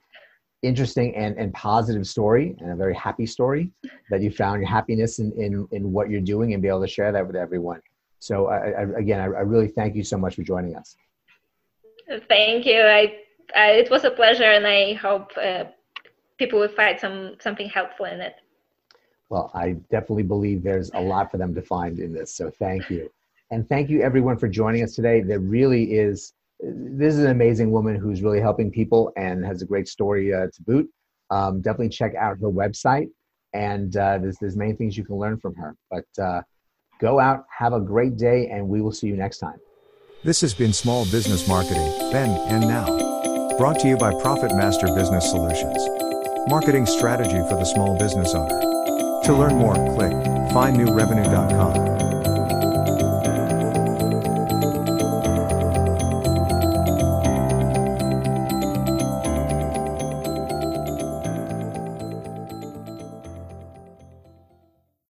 interesting 0.63 1.15
and, 1.15 1.37
and 1.37 1.53
positive 1.53 2.07
story 2.07 2.57
and 2.61 2.71
a 2.71 2.77
very 2.77 2.95
happy 2.95 3.27
story 3.27 3.71
that 4.09 4.23
you 4.23 4.31
found 4.31 4.63
your 4.63 4.71
happiness 4.71 5.19
in, 5.19 5.31
in, 5.33 5.69
in 5.73 5.93
what 5.93 6.09
you're 6.09 6.23
doing 6.23 6.55
and 6.55 6.63
be 6.63 6.69
able 6.69 6.81
to 6.81 6.89
share 6.89 7.13
that 7.13 7.27
with 7.27 7.37
everyone. 7.37 7.83
So 8.19 8.47
I, 8.47 8.87
again, 8.99 9.21
I, 9.21 9.25
I 9.25 9.43
really 9.43 9.69
thank 9.69 9.95
you 9.95 10.03
so 10.03 10.17
much 10.17 10.37
for 10.37 10.43
joining 10.43 10.75
us. 10.75 10.97
Thank 12.29 12.67
you. 12.67 12.81
I, 12.81 13.21
I 13.57 13.71
it 13.73 13.91
was 13.91 14.05
a 14.05 14.11
pleasure, 14.11 14.45
and 14.45 14.67
I 14.67 14.95
hope 14.95 15.31
uh, 15.37 15.65
people 16.39 16.61
will 16.61 16.69
find 16.69 16.99
some 16.99 17.37
something 17.41 17.69
helpful 17.69 18.07
in 18.07 18.21
it. 18.21 18.35
Well, 19.31 19.51
I 19.55 19.73
definitely 19.91 20.25
believe 20.25 20.63
there's 20.63 20.91
a 20.95 21.01
lot 21.01 21.31
for 21.31 21.39
them 21.39 21.55
to 21.55 21.63
find 21.63 21.99
in 21.99 22.13
this. 22.13 22.35
So 22.35 22.51
thank 22.51 22.91
you, 22.91 23.11
and 23.51 23.69
thank 23.69 23.89
you 23.89 24.03
everyone 24.03 24.37
for 24.37 24.49
joining 24.49 24.83
us 24.83 24.95
today. 24.95 25.21
There 25.21 25.41
really 25.41 25.95
is. 25.95 26.35
This 26.61 27.15
is 27.15 27.25
an 27.25 27.31
amazing 27.31 27.71
woman 27.71 27.97
who's 27.97 28.23
really 28.23 28.41
helping 28.41 28.71
people 28.71 29.13
and 29.17 29.45
has 29.45 29.63
a 29.63 29.67
great 29.67 29.89
story 29.89 30.33
uh, 30.33 30.47
to 30.47 30.63
boot. 30.63 30.89
Um, 31.31 31.61
definitely 31.61 31.89
check 31.89 32.15
out 32.15 32.39
her 32.39 32.51
website, 32.51 33.09
and 33.55 33.97
uh, 33.97 34.19
there's 34.19 34.37
there's 34.39 34.57
many 34.57 34.75
things 34.75 34.97
you 34.97 35.05
can 35.05 35.17
learn 35.17 35.39
from 35.39 35.55
her. 35.55 35.75
But 35.91 36.23
uh, 36.23 36.43
go 37.01 37.19
out, 37.19 37.47
have 37.57 37.73
a 37.73 37.81
great 37.81 38.17
day, 38.19 38.49
and 38.49 38.69
we 38.69 38.83
will 38.83 38.93
see 38.93 39.07
you 39.07 39.17
next 39.17 39.39
time. 39.39 39.59
This 40.25 40.41
has 40.41 40.55
been 40.55 40.73
Small 40.73 41.05
Business 41.05 41.47
Marketing, 41.47 41.87
then 42.11 42.31
and 42.49 42.67
now. 42.67 42.87
Brought 43.59 43.79
to 43.81 43.89
you 43.89 43.99
by 43.99 44.11
Profit 44.23 44.57
Master 44.57 44.87
Business 44.95 45.29
Solutions. 45.29 45.77
Marketing 46.49 46.87
strategy 46.87 47.47
for 47.47 47.57
the 47.57 47.67
small 47.67 47.99
business 47.99 48.35
owner. 48.35 48.59
To 49.25 49.35
learn 49.35 49.57
more, 49.57 49.75
click 49.75 50.15
findnewrevenue.com. 50.55 51.94